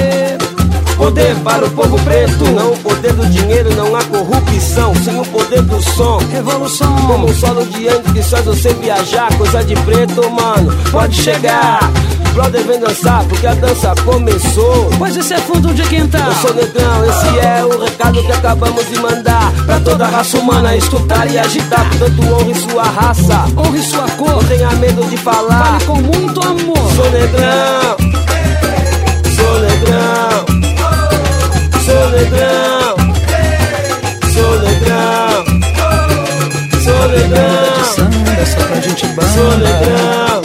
[1.03, 2.45] Poder para o povo preto.
[2.53, 4.95] Não o poder do dinheiro, não há corrupção.
[4.95, 6.19] Sim o poder do som.
[6.31, 6.95] Revolução.
[7.07, 9.37] Como um solo de antes que faz você viajar.
[9.37, 10.73] Coisa de preto, mano.
[10.93, 11.81] Pode chegar.
[12.33, 14.91] Brother vem dançar porque a dança começou.
[14.97, 16.29] Pois esse é fundo de quintal.
[16.29, 19.53] Eu sou negrão, esse é o recado que acabamos de mandar.
[19.67, 21.89] Pra toda a raça humana escutar e agitar.
[21.89, 23.45] Portanto, honre sua raça.
[23.57, 24.31] Honre sua cor.
[24.31, 25.81] Não tenha medo de falar.
[25.81, 26.93] Fale com muito amor.
[26.95, 27.97] Sou negrão.
[29.35, 30.52] Sou negrão.
[32.23, 32.97] Sou negrão.
[34.33, 35.45] Sou negrão.
[36.85, 37.85] Sou negrão.
[37.85, 39.29] Samba só pra gente banda.
[39.33, 40.43] Sou negrão.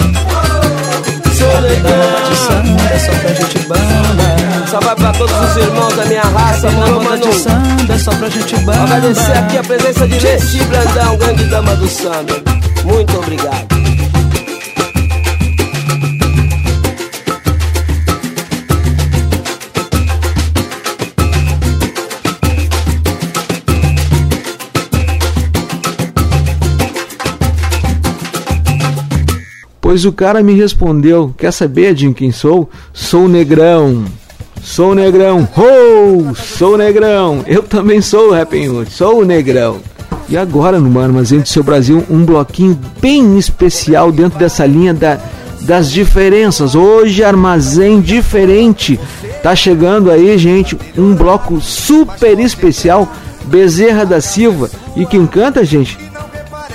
[1.37, 2.35] Sou negrão.
[2.35, 4.67] Samba só pra gente banda.
[4.71, 7.33] Só vai pra todos os irmãos da minha raça, mano, mano.
[7.33, 8.81] samba só pra gente banda.
[8.81, 12.41] Agradecer aqui a presença de Leci Brandão, grande dama do samba.
[12.85, 13.86] Muito obrigado.
[29.87, 32.69] Pois o cara me respondeu: Quer saber, Jim, quem sou?
[32.91, 34.03] Sou negrão.
[34.61, 35.47] Sou negrão.
[35.55, 37.41] Oh, sou negrão.
[37.47, 38.91] Eu também sou o Happy Hood.
[38.91, 39.77] Sou negrão.
[40.27, 45.21] E agora, no Armazém do Seu Brasil, um bloquinho bem especial dentro dessa linha da,
[45.61, 46.75] das diferenças.
[46.75, 48.99] Hoje, armazém diferente.
[49.41, 53.09] Tá chegando aí, gente, um bloco super especial.
[53.45, 54.69] Bezerra da Silva.
[54.97, 55.97] E quem canta, gente?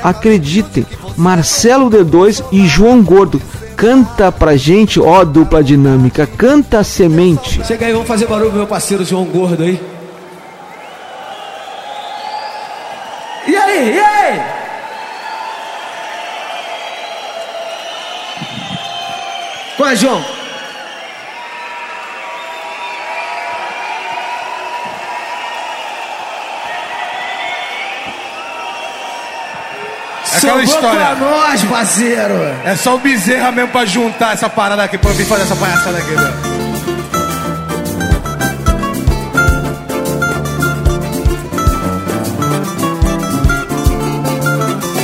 [0.03, 0.87] Acreditem,
[1.17, 3.41] Marcelo D2 e João Gordo.
[3.77, 6.27] Canta pra gente, ó, dupla dinâmica.
[6.27, 7.65] Canta semente.
[7.65, 9.81] Chega aí, vamos fazer barulho meu parceiro João Gordo aí.
[13.47, 14.41] E aí, e aí?
[19.79, 20.42] Vai, João.
[30.47, 31.01] Aquela história.
[31.01, 32.35] pra nós, parceiro.
[32.65, 35.57] É só o Bezerra mesmo pra juntar essa parada aqui, pra eu vir fazer essa
[35.57, 36.63] palhaçada aqui, velho.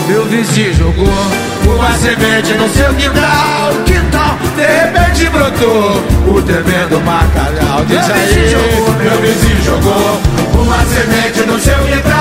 [0.09, 7.85] Meu vizinho jogou uma semente no seu quintal, quintal, de repente brotou o tremendo macarrão.
[7.86, 8.56] Diz aí,
[9.02, 10.20] meu vizinho jogou
[10.55, 12.18] uma semente no seu quintal,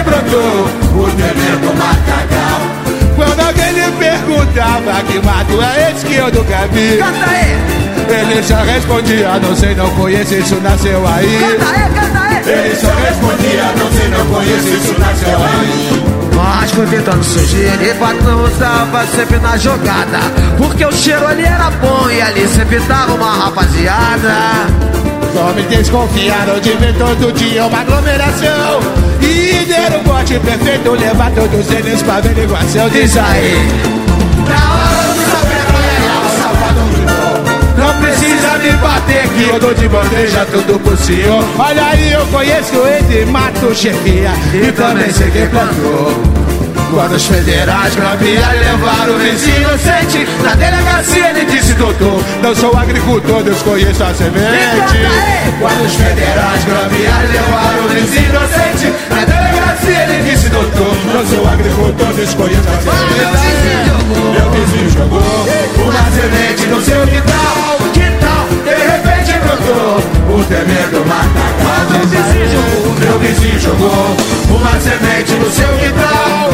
[0.00, 2.70] repente brotou o tremendo macarrão.
[3.16, 6.96] Quando alguém lhe perguntava que mato é esse que eu nunca vi.
[6.96, 7.80] Canta aí!
[8.08, 11.38] Ele só respondia, não sei, não conheço, isso nasceu aí.
[11.38, 12.66] Canta aí, canta aí!
[12.66, 16.20] Ele só respondia, não sei, não conheço, isso nasceu aí.
[16.34, 20.18] Mas foi tentando sujeira e patrão estava sempre na jogada
[20.56, 24.90] Porque o cheiro ali era bom e ali sempre tava uma rapaziada
[25.32, 28.80] Só me desconfiaram de ver todo dia uma aglomeração.
[29.20, 33.68] E deram o bote perfeito, levar todos eles pra averiguação Diz aí
[34.48, 35.60] Na hora do saber
[36.18, 41.44] o safado gritou Não precisa me bater que eu dou de bandeja tudo pro senhor.
[41.58, 46.39] Olha aí, eu conheço ele, mato chefia E também sei quem plantou
[46.90, 50.26] quando os federais graviaram levaram o ex inocente.
[50.42, 54.98] Na delegacia ele disse doutor Não sou agricultor, desconheço a semente.
[55.60, 58.92] Quando os federais graviaram levaram o ex inocente.
[59.10, 63.40] Na delegacia ele disse doutor Não sou agricultor, desconheço a semente.
[64.32, 65.20] Meu vizinho jogou
[65.78, 67.78] uma semente no seu quintal.
[67.92, 74.16] Quintal, de repente brotou o tremendo matagal Meu vizinho jogou, meu vizinho jogou
[74.50, 76.50] uma semente no seu quintal.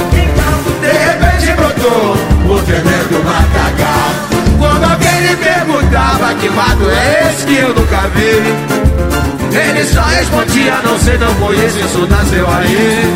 [0.80, 2.16] De repente brotou.
[2.48, 4.10] O tremendo matagal
[4.58, 8.86] Quando alguém lhe perguntava que mato é esse que eu nunca vi.
[9.56, 13.14] Ele só respondia, não sei, não conheço, isso nasceu aí.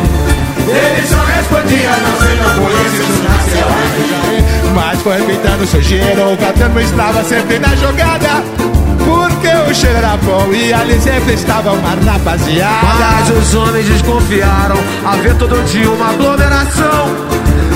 [0.67, 4.73] Ele só respondia, não sei, não conheço, isso nasceu aí.
[4.73, 8.43] Mas foi pintando sujeira, o Catano estava sempre na jogada
[9.71, 12.87] o cheiro era bom e ali sempre estava uma rapaziada.
[12.99, 14.75] Mas os homens desconfiaram
[15.05, 17.07] a ver todo dia uma aglomeração.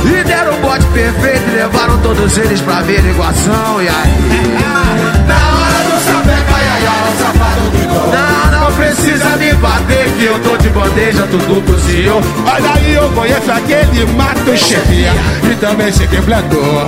[0.03, 3.81] E deram o bote perfeito e levaram todos eles pra averiguação.
[3.81, 3.95] E aí,
[5.26, 8.11] na hora do saber caiaiá, o safado gritou.
[8.11, 12.93] Não, não precisa me bater que eu tô de bandeja, tudo pro senhor Olha aí,
[12.93, 15.13] eu conheço aquele mato chefia
[15.49, 16.88] E também sei quem plantou.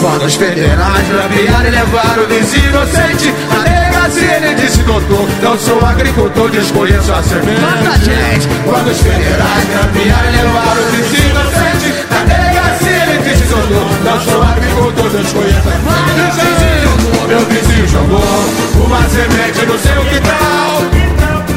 [0.00, 5.58] Quando os federais graviaram e levaram o vizinho inocente Na delegacia ele disse doutor Não
[5.58, 7.58] sou agricultor, desconheço a semente.
[8.04, 8.48] Gente.
[8.62, 14.42] Quando os federais e levaram o vizinho inocente Na delegacia ele disse doutor Não sou
[14.42, 16.44] agricultor, desconheço a semente.
[17.28, 18.20] Meu vizinho jogou
[18.84, 20.82] uma Uma semente no seu quintal.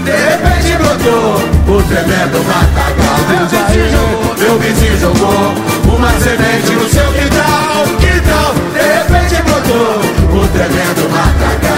[0.05, 3.19] De repente brotou O tremendo matagal.
[3.27, 5.53] Meu vizinho jogou, meu vizinho jogou
[5.93, 7.83] Uma semente no seu quintal.
[7.99, 9.99] Quintal, de repente brotou
[10.31, 11.76] O tremendo matagal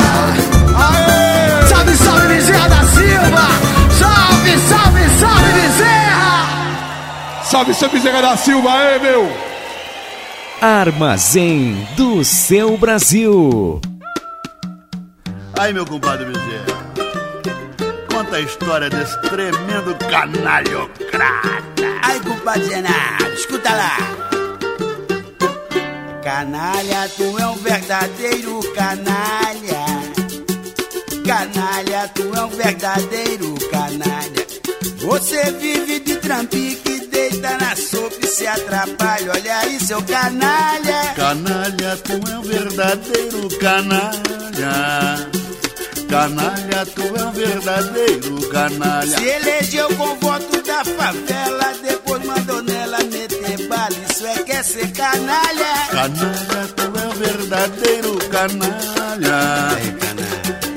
[3.00, 3.48] Silva!
[3.98, 7.44] Salve, salve, salve, Bezerra!
[7.44, 9.32] Salve, seu Bezerra da Silva, aí, meu!
[10.62, 13.80] Armazém do seu Brasil.
[15.58, 16.84] Aí, meu compadre Bezerra,
[18.12, 21.84] conta a história desse tremendo canalhocrata.
[22.04, 23.98] Aí, compadre Zenardo, escuta lá.
[26.22, 29.79] Canalha, tu é um verdadeiro canalha.
[31.30, 34.48] Canalha, tu é um verdadeiro canalha.
[34.98, 39.34] Você vive de trampique, deita na sopa e se atrapalha.
[39.34, 41.14] Olha aí, seu canalha.
[41.16, 45.30] Canalha, tu é um verdadeiro canalha.
[46.10, 49.16] Canalha, tu é um verdadeiro canalha.
[49.16, 53.96] Se elegeu com voto da favela, depois mandou nela meter bala.
[54.10, 55.88] Isso é quer ser canalha.
[55.92, 60.09] Canalha, tu é um verdadeiro canalha.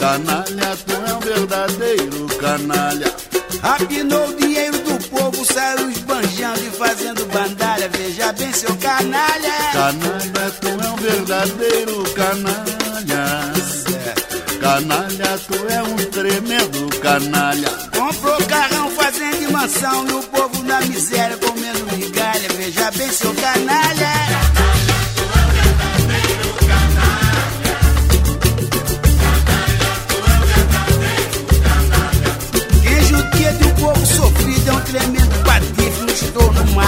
[0.02, 3.14] Canalha, tu é um verdadeiro canalha.
[3.62, 7.88] Rapinou o dinheiro do povo, saiu esbanjando e fazendo bandalha.
[7.88, 9.52] Veja bem, seu canalha.
[9.72, 13.52] Canalha, tu é um verdadeiro canalha.
[14.60, 17.68] Canalha, tu é um tremendo canalha.
[17.96, 22.48] Comprou carrão, fazenda e mansão e o povo na miséria comendo migalha.
[22.56, 24.61] Veja bem, seu canalha.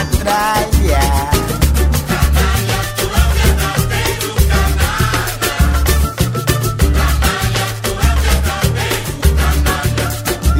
[0.05, 1.01] Estou numa tralha.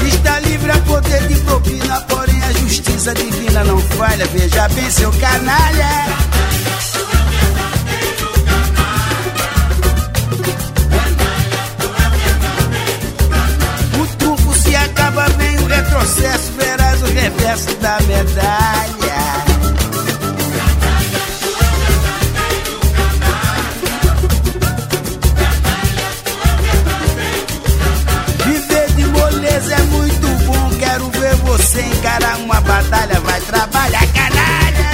[0.07, 4.27] Está livre a poder de propina, porém a justiça divina não falha.
[4.27, 6.05] Veja bem, seu canalha.
[14.01, 19.04] O trunfo se acaba, vem o retrocesso, verás o reverso da medalha.
[31.65, 33.21] Você encarar uma batalha.
[33.21, 34.91] Vai trabalhar, canalha.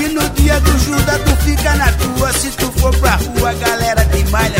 [0.00, 2.32] E no dia do Judas tu fica na tua.
[2.32, 4.55] Se tu for pra rua, galera te malha.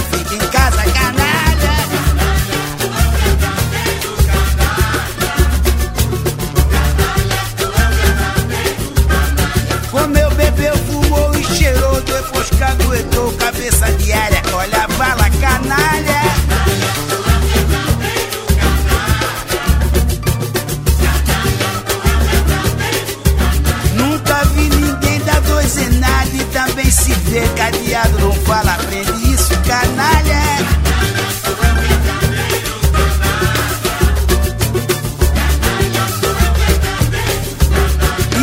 [27.96, 28.18] Cadeado.
[28.18, 30.42] Não fala, aprende isso, canalha.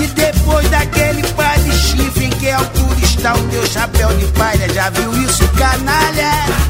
[0.02, 4.68] E depois daquele par de chifre em que altura está o teu chapéu de palha,
[4.74, 6.62] já viu isso, canalha?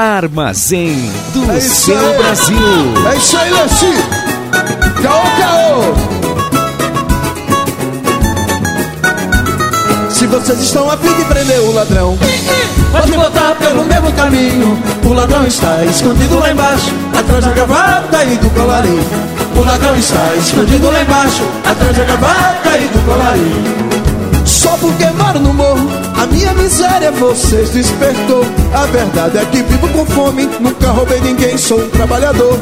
[0.00, 2.16] Armazém do É seu aí.
[2.16, 2.56] Brasil.
[3.12, 3.92] É isso aí, Leci!
[5.02, 5.94] Caô, caô!
[10.08, 12.18] Se vocês estão a fim de prender o ladrão,
[12.90, 14.82] pode botar pelo mesmo caminho.
[15.04, 19.04] O ladrão está escondido lá embaixo, atrás da gravata e do colarinho.
[19.54, 23.90] O ladrão está escondido lá embaixo, atrás da gravata e do colarinho.
[24.46, 25.90] Só porque moro no morro,
[26.30, 28.44] minha miséria vocês despertou.
[28.74, 32.58] A verdade é que vivo com fome, nunca roubei ninguém, sou um trabalhador.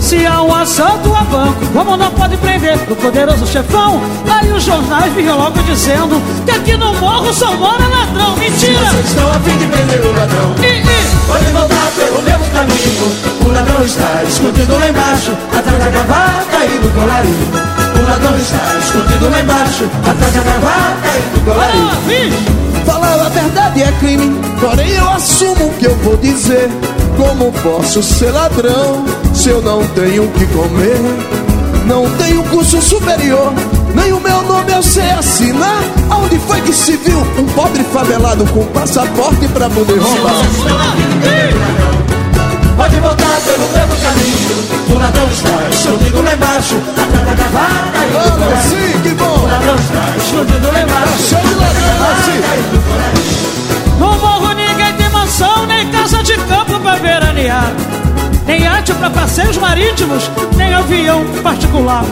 [0.00, 4.00] Se há um assalto a banco, como não pode prender o poderoso chefão?
[4.30, 8.36] Aí os jornais vinham logo dizendo que aqui no morro só mora ladrão.
[8.36, 8.78] Mentira!
[8.78, 10.54] Se vocês estão a fim de prender o ladrão,
[11.26, 13.46] podem voltar pelo mesmo caminho.
[13.46, 17.48] O ladrão está escondido lá embaixo, atrás da gravata e do colarinho.
[17.98, 22.65] O ladrão está escondido lá embaixo, atrás da gravata e do colarinho.
[22.86, 26.70] Falar a verdade é crime, porém eu assumo o que eu vou dizer.
[27.16, 29.04] Como posso ser ladrão
[29.34, 30.96] se eu não tenho o que comer?
[31.86, 33.52] Não tenho curso superior,
[33.94, 35.82] nem o meu nome eu sei assinar.
[36.10, 40.42] Aonde foi que se viu um pobre favelado com passaporte pra poder roubar?
[42.76, 48.12] Pode voltar pelo mesmo caminho O ladrão está escondido lá embaixo Atrás da gravata e
[48.12, 48.92] do colarinho.
[48.92, 49.24] sim, que bom!
[49.24, 52.38] O ladrão está escondido lá embaixo Cheio de ladrão, assim
[53.98, 57.72] No morro ninguém tem mansão, nem casa de campo pra veranear.
[58.46, 62.04] Nem arte pra passeios marítimos, nem avião particular.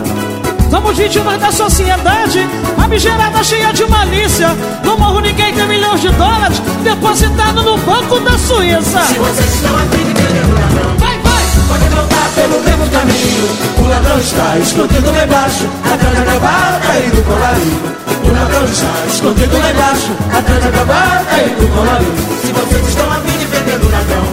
[0.70, 2.48] Somos vítimas da sociedade,
[2.82, 4.48] abgerada cheia de malícia.
[4.84, 9.00] No morro ninguém tem milhões de dólares depositado no banco da Suíça.
[9.04, 10.96] Se vocês estão aqui de querer o ladrão.
[10.98, 11.44] Vai, vai!
[11.68, 13.48] Pode voltar pelo mesmo caminho.
[13.78, 15.68] O ladrão está escondido lá embaixo.
[15.92, 20.10] Atrás da gravata e do colarinho O ladrão está escondido lá embaixo.
[20.36, 24.24] Atrás da gravata e do colarinho Se vocês estão a fim de vender o ladrão.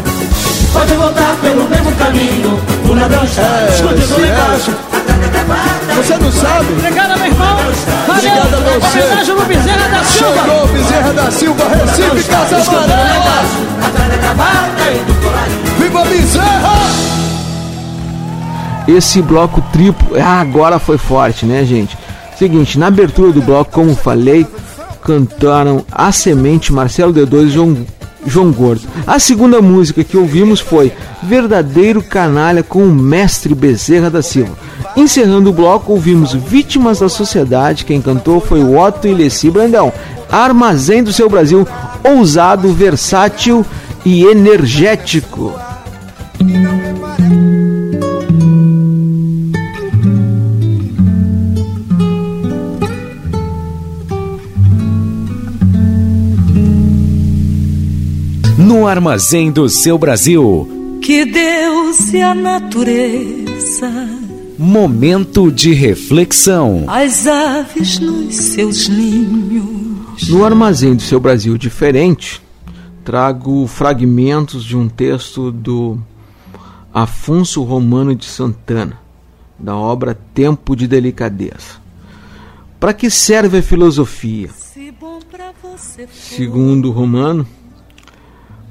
[0.73, 2.59] Pode voltar pelo mesmo caminho.
[2.89, 4.31] O ladrão está É, escondido lá é.
[4.31, 4.71] embaixo.
[4.71, 5.00] Atrás da gravata
[5.95, 6.73] Você não sabe?
[6.73, 7.57] Obrigado, meu irmão.
[8.07, 8.79] Obrigado a Valeu.
[8.79, 8.99] você.
[8.99, 10.41] Homenagem no Bezerra da Silva.
[10.41, 13.71] Chegou Bezerra da Silva, Recife, Casa Amarela!
[15.77, 16.71] Viva Bezerra!
[18.87, 21.97] Esse bloco triplo, ah, agora foi forte, né, gente?
[22.37, 24.47] Seguinte, na abertura do bloco, como falei,
[25.03, 27.85] cantaram A Semente, Marcelo D2 e João,
[28.25, 28.81] João Gordo.
[29.05, 30.91] A segunda música que ouvimos foi
[31.21, 34.57] Verdadeiro Canalha com o Mestre Bezerra da Silva.
[34.95, 37.85] Encerrando o bloco, ouvimos Vítimas da Sociedade.
[37.85, 39.91] Quem cantou foi o Otto e Leci Brandão.
[40.29, 41.67] Armazém do seu Brasil,
[42.03, 43.65] ousado, versátil
[44.05, 45.53] e energético.
[58.57, 63.91] No armazém do seu Brasil, Que Deus e a natureza,
[64.61, 66.85] momento de reflexão.
[66.87, 70.29] as aves nos seus ninhos.
[70.29, 72.39] No armazém do seu Brasil diferente,
[73.03, 75.97] trago fragmentos de um texto do
[76.93, 78.99] Afonso Romano de Santana,
[79.57, 81.81] da obra Tempo de Delicadeza.
[82.79, 84.51] Para que serve a filosofia?
[86.11, 87.47] Segundo Romano,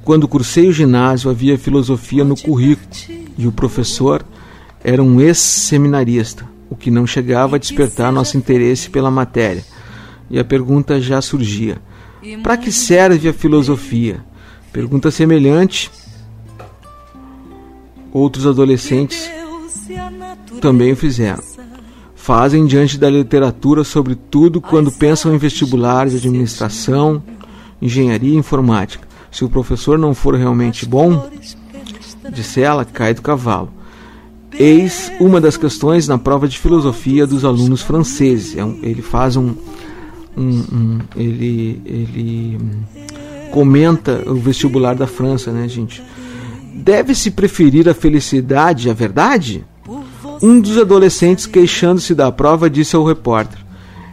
[0.05, 2.87] quando cursei o ginásio havia filosofia no currículo
[3.37, 4.23] e o professor
[4.83, 9.63] era um ex-seminarista, o que não chegava a despertar nosso interesse pela matéria.
[10.29, 11.77] E a pergunta já surgia:
[12.41, 14.23] para que serve a filosofia?
[14.71, 15.91] Pergunta semelhante.
[18.13, 19.29] Outros adolescentes
[20.59, 21.43] também o fizeram.
[22.13, 27.23] Fazem diante da literatura, sobretudo quando pensam em vestibulares de administração,
[27.81, 29.07] engenharia e informática.
[29.31, 31.29] Se o professor não for realmente bom,
[32.31, 33.73] disse ela, cai do cavalo.
[34.59, 38.55] Eis uma das questões na prova de filosofia dos alunos franceses.
[38.57, 39.53] É ele faz um,
[40.37, 42.59] um- um- ele, ele
[43.51, 46.01] comenta o vestibular da França, né, gente?
[46.73, 49.65] Deve-se preferir a felicidade à verdade?
[50.41, 53.59] Um dos adolescentes, queixando-se da prova, disse ao repórter: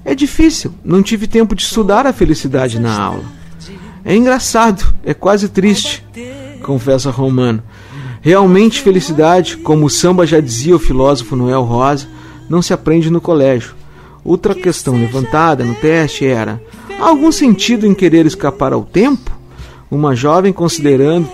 [0.04, 3.24] É difícil, não tive tempo de estudar a felicidade na aula.
[4.04, 6.04] É engraçado, é quase triste,
[6.62, 7.62] confessa Romano.
[8.20, 12.08] Realmente, felicidade, como o samba já dizia o filósofo Noel Rosa,
[12.48, 13.74] não se aprende no colégio.
[14.24, 16.62] Outra questão levantada no teste era:
[16.98, 19.30] há algum sentido em querer escapar ao tempo?
[19.90, 21.28] Uma jovem, considerando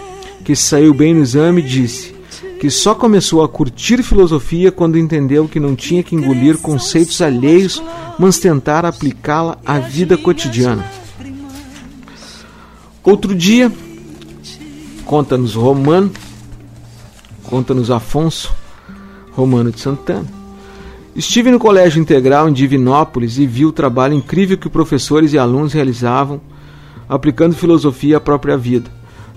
[0.44, 2.14] que saiu bem no exame, disse
[2.60, 7.82] que só começou a curtir filosofia quando entendeu que não tinha que engolir conceitos alheios,
[8.18, 10.82] mas tentar aplicá-la à vida cotidiana.
[13.02, 13.70] Outro dia,
[15.04, 16.10] conta-nos Romano,
[17.44, 18.54] conta-nos Afonso
[19.32, 20.26] Romano de Santana.
[21.14, 25.72] Estive no Colégio Integral em Divinópolis e vi o trabalho incrível que professores e alunos
[25.72, 26.40] realizavam
[27.08, 28.90] aplicando filosofia à própria vida.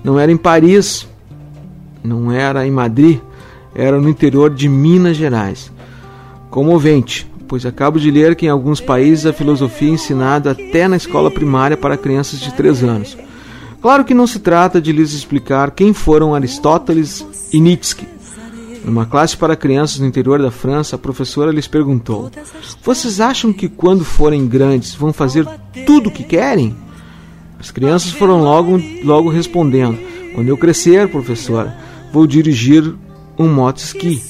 [0.04, 1.08] Não era em Paris,
[2.04, 3.20] não era em Madrid,
[3.76, 5.72] era no interior de Minas Gerais.
[6.50, 10.98] Comovente, pois acabo de ler que em alguns países a filosofia é ensinada até na
[10.98, 13.18] escola primária para crianças de 3 anos.
[13.82, 18.08] Claro que não se trata de lhes explicar quem foram Aristóteles Nietzsche.
[18.84, 22.32] Numa classe para crianças no interior da França, a professora lhes perguntou:
[22.84, 25.46] Vocês acham que quando forem grandes vão fazer
[25.86, 26.76] tudo o que querem?
[27.60, 29.98] As crianças foram logo, logo respondendo:
[30.34, 31.78] Quando eu crescer, professora,
[32.14, 32.96] vou dirigir
[33.38, 34.24] um moto-ski.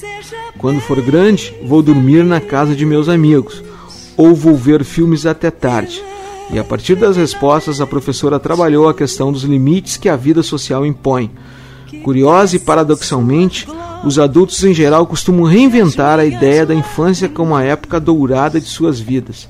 [0.58, 3.62] Quando for grande, vou dormir na casa de meus amigos.
[4.16, 6.02] ou vou ver filmes até tarde?
[6.50, 10.42] E a partir das respostas, a professora trabalhou a questão dos limites que a vida
[10.42, 11.30] social impõe.
[12.02, 13.66] Curiosa e paradoxalmente,
[14.04, 18.66] os adultos em geral costumam reinventar a ideia da infância como a época dourada de
[18.66, 19.48] suas vidas.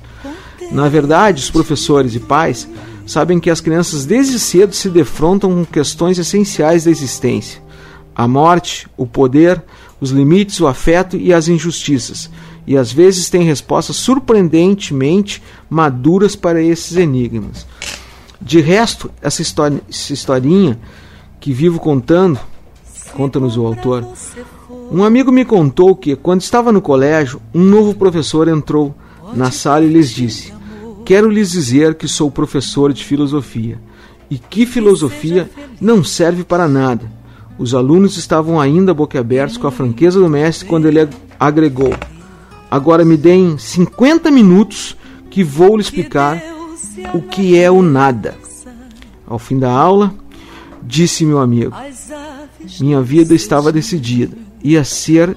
[0.70, 2.69] Na verdade, os professores e pais
[3.06, 7.62] sabem que as crianças desde cedo se defrontam com questões essenciais da existência:
[8.15, 9.62] a morte, o poder,
[10.01, 12.31] os limites, o afeto e as injustiças,
[12.66, 17.66] e às vezes têm respostas surpreendentemente maduras para esses enigmas.
[18.40, 20.78] De resto, essa, histori essa historinha
[21.40, 22.39] que vivo contando,
[23.15, 24.06] conta-nos o autor,
[24.90, 28.94] um amigo me contou que, quando estava no colégio, um novo professor entrou
[29.35, 30.52] na sala e lhes disse:
[31.05, 33.78] Quero lhes dizer que sou professor de filosofia
[34.31, 35.51] e que filosofia
[35.81, 37.10] não serve para nada.
[37.59, 41.09] Os alunos estavam ainda boquiabertos com a franqueza do mestre quando ele
[41.39, 41.93] agregou:
[42.70, 44.97] Agora me deem 50 minutos
[45.31, 46.43] que vou lhe explicar
[47.12, 48.36] o que é o nada.
[49.27, 50.15] Ao fim da aula,
[50.82, 51.72] disse meu amigo:
[52.80, 55.36] Minha vida estava decidida, ia ser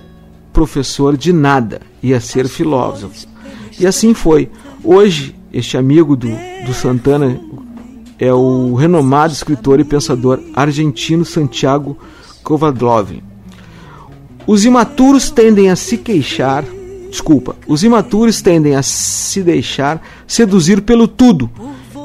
[0.51, 3.27] professor de nada, ia ser filósofo.
[3.79, 4.49] E assim foi.
[4.83, 6.29] Hoje, este amigo do,
[6.65, 7.39] do Santana
[8.19, 11.97] é o renomado escritor e pensador argentino Santiago
[12.43, 13.21] Kovadlov.
[14.45, 16.63] Os imaturos tendem a se queixar,
[17.09, 21.49] desculpa, os imaturos tendem a se deixar seduzir pelo tudo,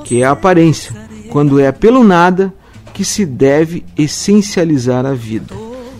[0.04, 0.94] que é a aparência,
[1.30, 2.52] quando é pelo nada
[2.96, 5.54] que se deve essencializar a vida.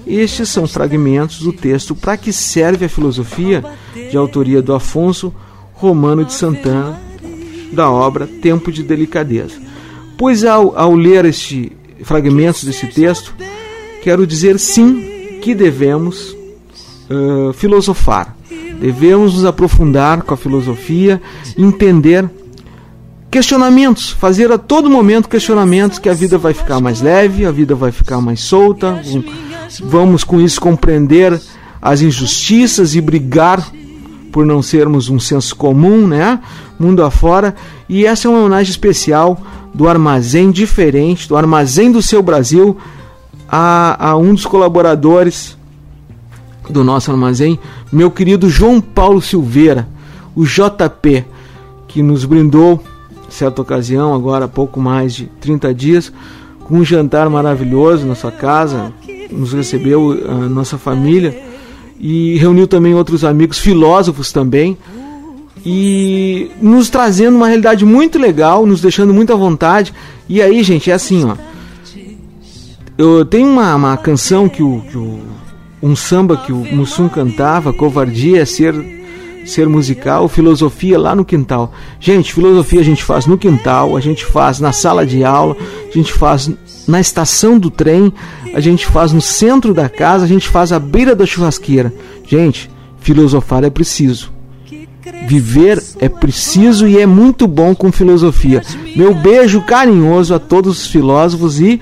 [0.07, 3.63] Estes são fragmentos do texto Para que serve a filosofia,
[4.11, 5.31] de autoria do Afonso
[5.75, 6.99] Romano de Santana,
[7.71, 9.61] da obra Tempo de Delicadeza.
[10.17, 11.71] Pois ao, ao ler este
[12.03, 13.35] fragmentos desse texto,
[14.03, 16.35] quero dizer sim que devemos
[17.11, 18.35] uh, filosofar,
[18.81, 21.21] devemos nos aprofundar com a filosofia,
[21.59, 22.27] entender
[23.31, 27.75] questionamentos, fazer a todo momento questionamentos que a vida vai ficar mais leve, a vida
[27.75, 29.01] vai ficar mais solta.
[29.83, 31.41] Vamos com isso compreender
[31.81, 33.67] as injustiças e brigar
[34.33, 36.41] por não sermos um senso comum, né?
[36.79, 37.55] Mundo afora.
[37.89, 39.41] E essa é uma homenagem especial
[39.73, 42.77] do Armazém Diferente, do Armazém do Seu Brasil,
[43.49, 45.57] a, a um dos colaboradores
[46.69, 47.59] do nosso armazém,
[47.93, 49.89] meu querido João Paulo Silveira,
[50.35, 51.25] o JP,
[51.87, 52.83] que nos brindou
[53.29, 56.13] certa ocasião, agora há pouco mais de 30 dias,
[56.61, 58.93] com um jantar maravilhoso na sua casa,
[59.31, 61.37] nos recebeu a nossa família
[61.99, 64.77] e reuniu também outros amigos filósofos também
[65.65, 69.93] e nos trazendo uma realidade muito legal, nos deixando muito à vontade.
[70.29, 71.37] E aí, gente, é assim, ó.
[72.97, 75.21] Eu tenho uma, uma canção que o, que o
[75.83, 78.75] um samba que o Mussum cantava, covardia é ser
[79.47, 81.73] ser musical, filosofia lá no quintal.
[82.01, 85.57] Gente, filosofia a gente faz no quintal, a gente faz na sala de aula,
[85.89, 86.51] a gente faz
[86.87, 88.13] na estação do trem,
[88.55, 91.93] a gente faz no centro da casa, a gente faz à beira da churrasqueira.
[92.27, 94.35] Gente, filosofar é preciso.
[95.27, 98.63] Viver é preciso e é muito bom com filosofia.
[98.97, 101.81] Meu beijo carinhoso a todos os filósofos e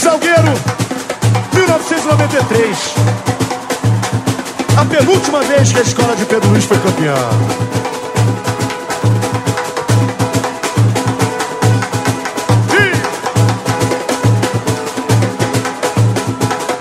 [0.00, 0.54] Salgueiro,
[1.52, 2.94] 1993.
[4.76, 7.14] A penúltima vez que a escola de Pedro Luiz foi campeã.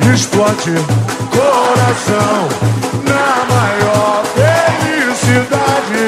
[0.06, 0.73] E explode
[1.31, 2.73] coração
[3.03, 3.23] felicidade.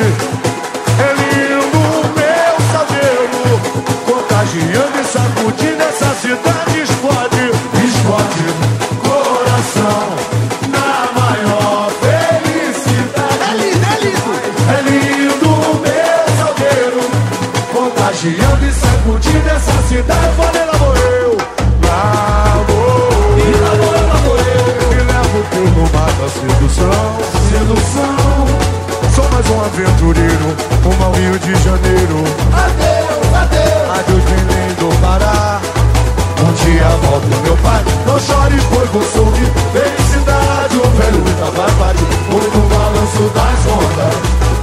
[0.07, 1.81] É lindo
[2.15, 3.43] meu cabelo,
[4.05, 6.79] contagiando e sacudindo essa cidade.
[6.79, 7.43] Explode,
[7.83, 8.45] explode,
[9.01, 10.05] coração
[10.69, 13.41] na maior felicidade.
[13.41, 14.31] É lindo, é lindo.
[14.69, 15.51] É lindo
[15.81, 17.03] meu cabelo,
[17.73, 20.44] contagiando e sacudindo essa cidade.
[29.75, 32.23] Aventureiro, rumo ao Rio de Janeiro.
[32.55, 33.99] Adeus, adeus.
[33.99, 35.59] Adeus, Belém do Pará.
[36.39, 37.83] Um dia volto, meu pai.
[38.07, 39.51] Não chore, pois vou sorrir.
[39.73, 41.23] Felicidade, o velho
[41.55, 42.07] vai parir.
[42.29, 44.15] Vou no balanço das ondas.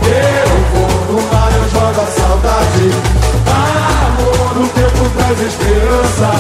[0.08, 2.86] Eu vou no mar, eu jogo a saudade.
[3.52, 6.30] Amor, o tempo traz esperança.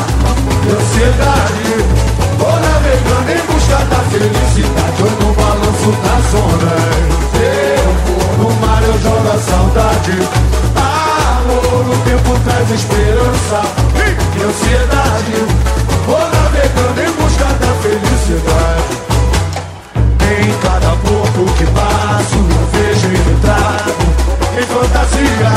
[0.64, 1.72] E ansiedade.
[2.38, 4.98] Vou navegando em busca da felicidade.
[4.98, 7.01] Eu no balanço das ondas.
[10.02, 13.62] Amor, o tempo traz esperança
[13.94, 15.36] e ansiedade.
[16.06, 18.94] Vou navegando em busca da felicidade.
[20.26, 24.04] Em cada porto que passo, eu vejo e retrato
[24.58, 25.52] em fantasia.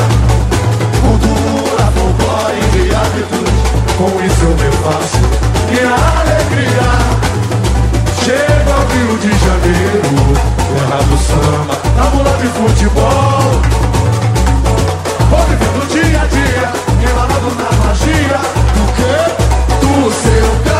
[1.01, 3.49] Cultura, folclore e hábitos,
[3.97, 5.21] com isso eu me faço
[5.71, 6.89] minha alegria.
[8.23, 10.13] Chego ao Rio de Janeiro,
[10.69, 13.84] terra do samba, na mula de futebol.
[15.57, 18.39] Vivendo dia a dia, embalado na magia
[18.73, 19.15] do quê?
[19.79, 20.74] Do seu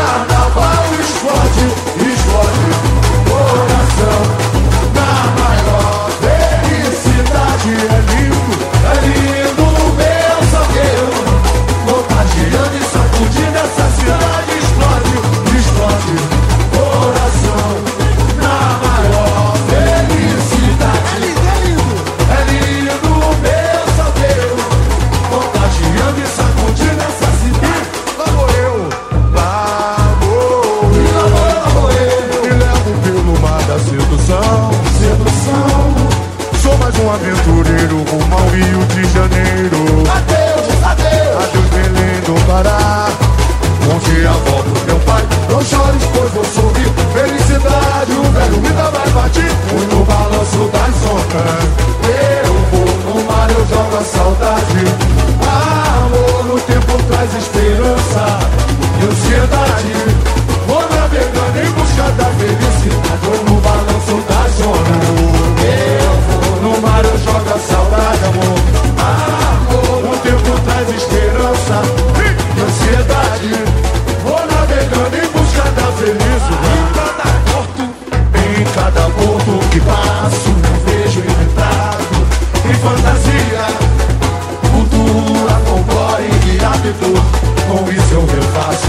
[88.16, 88.88] Isso eu refaço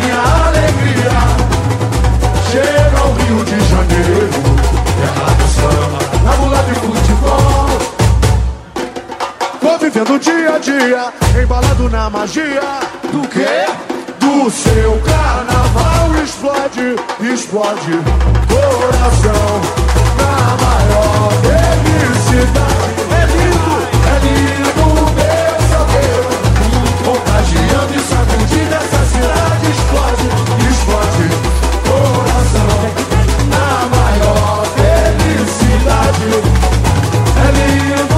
[0.00, 1.14] minha alegria.
[2.50, 4.30] Chego ao Rio de Janeiro,
[4.98, 7.68] terra do samba, na mula de futebol.
[9.62, 12.80] Vou vivendo dia a dia, embalado na magia
[13.12, 13.66] do quê?
[14.18, 16.96] Do seu carnaval explode,
[17.32, 17.92] explode
[18.48, 19.60] coração
[20.18, 21.14] na maior
[35.84, 36.24] cidade.
[37.36, 38.13] É lindo.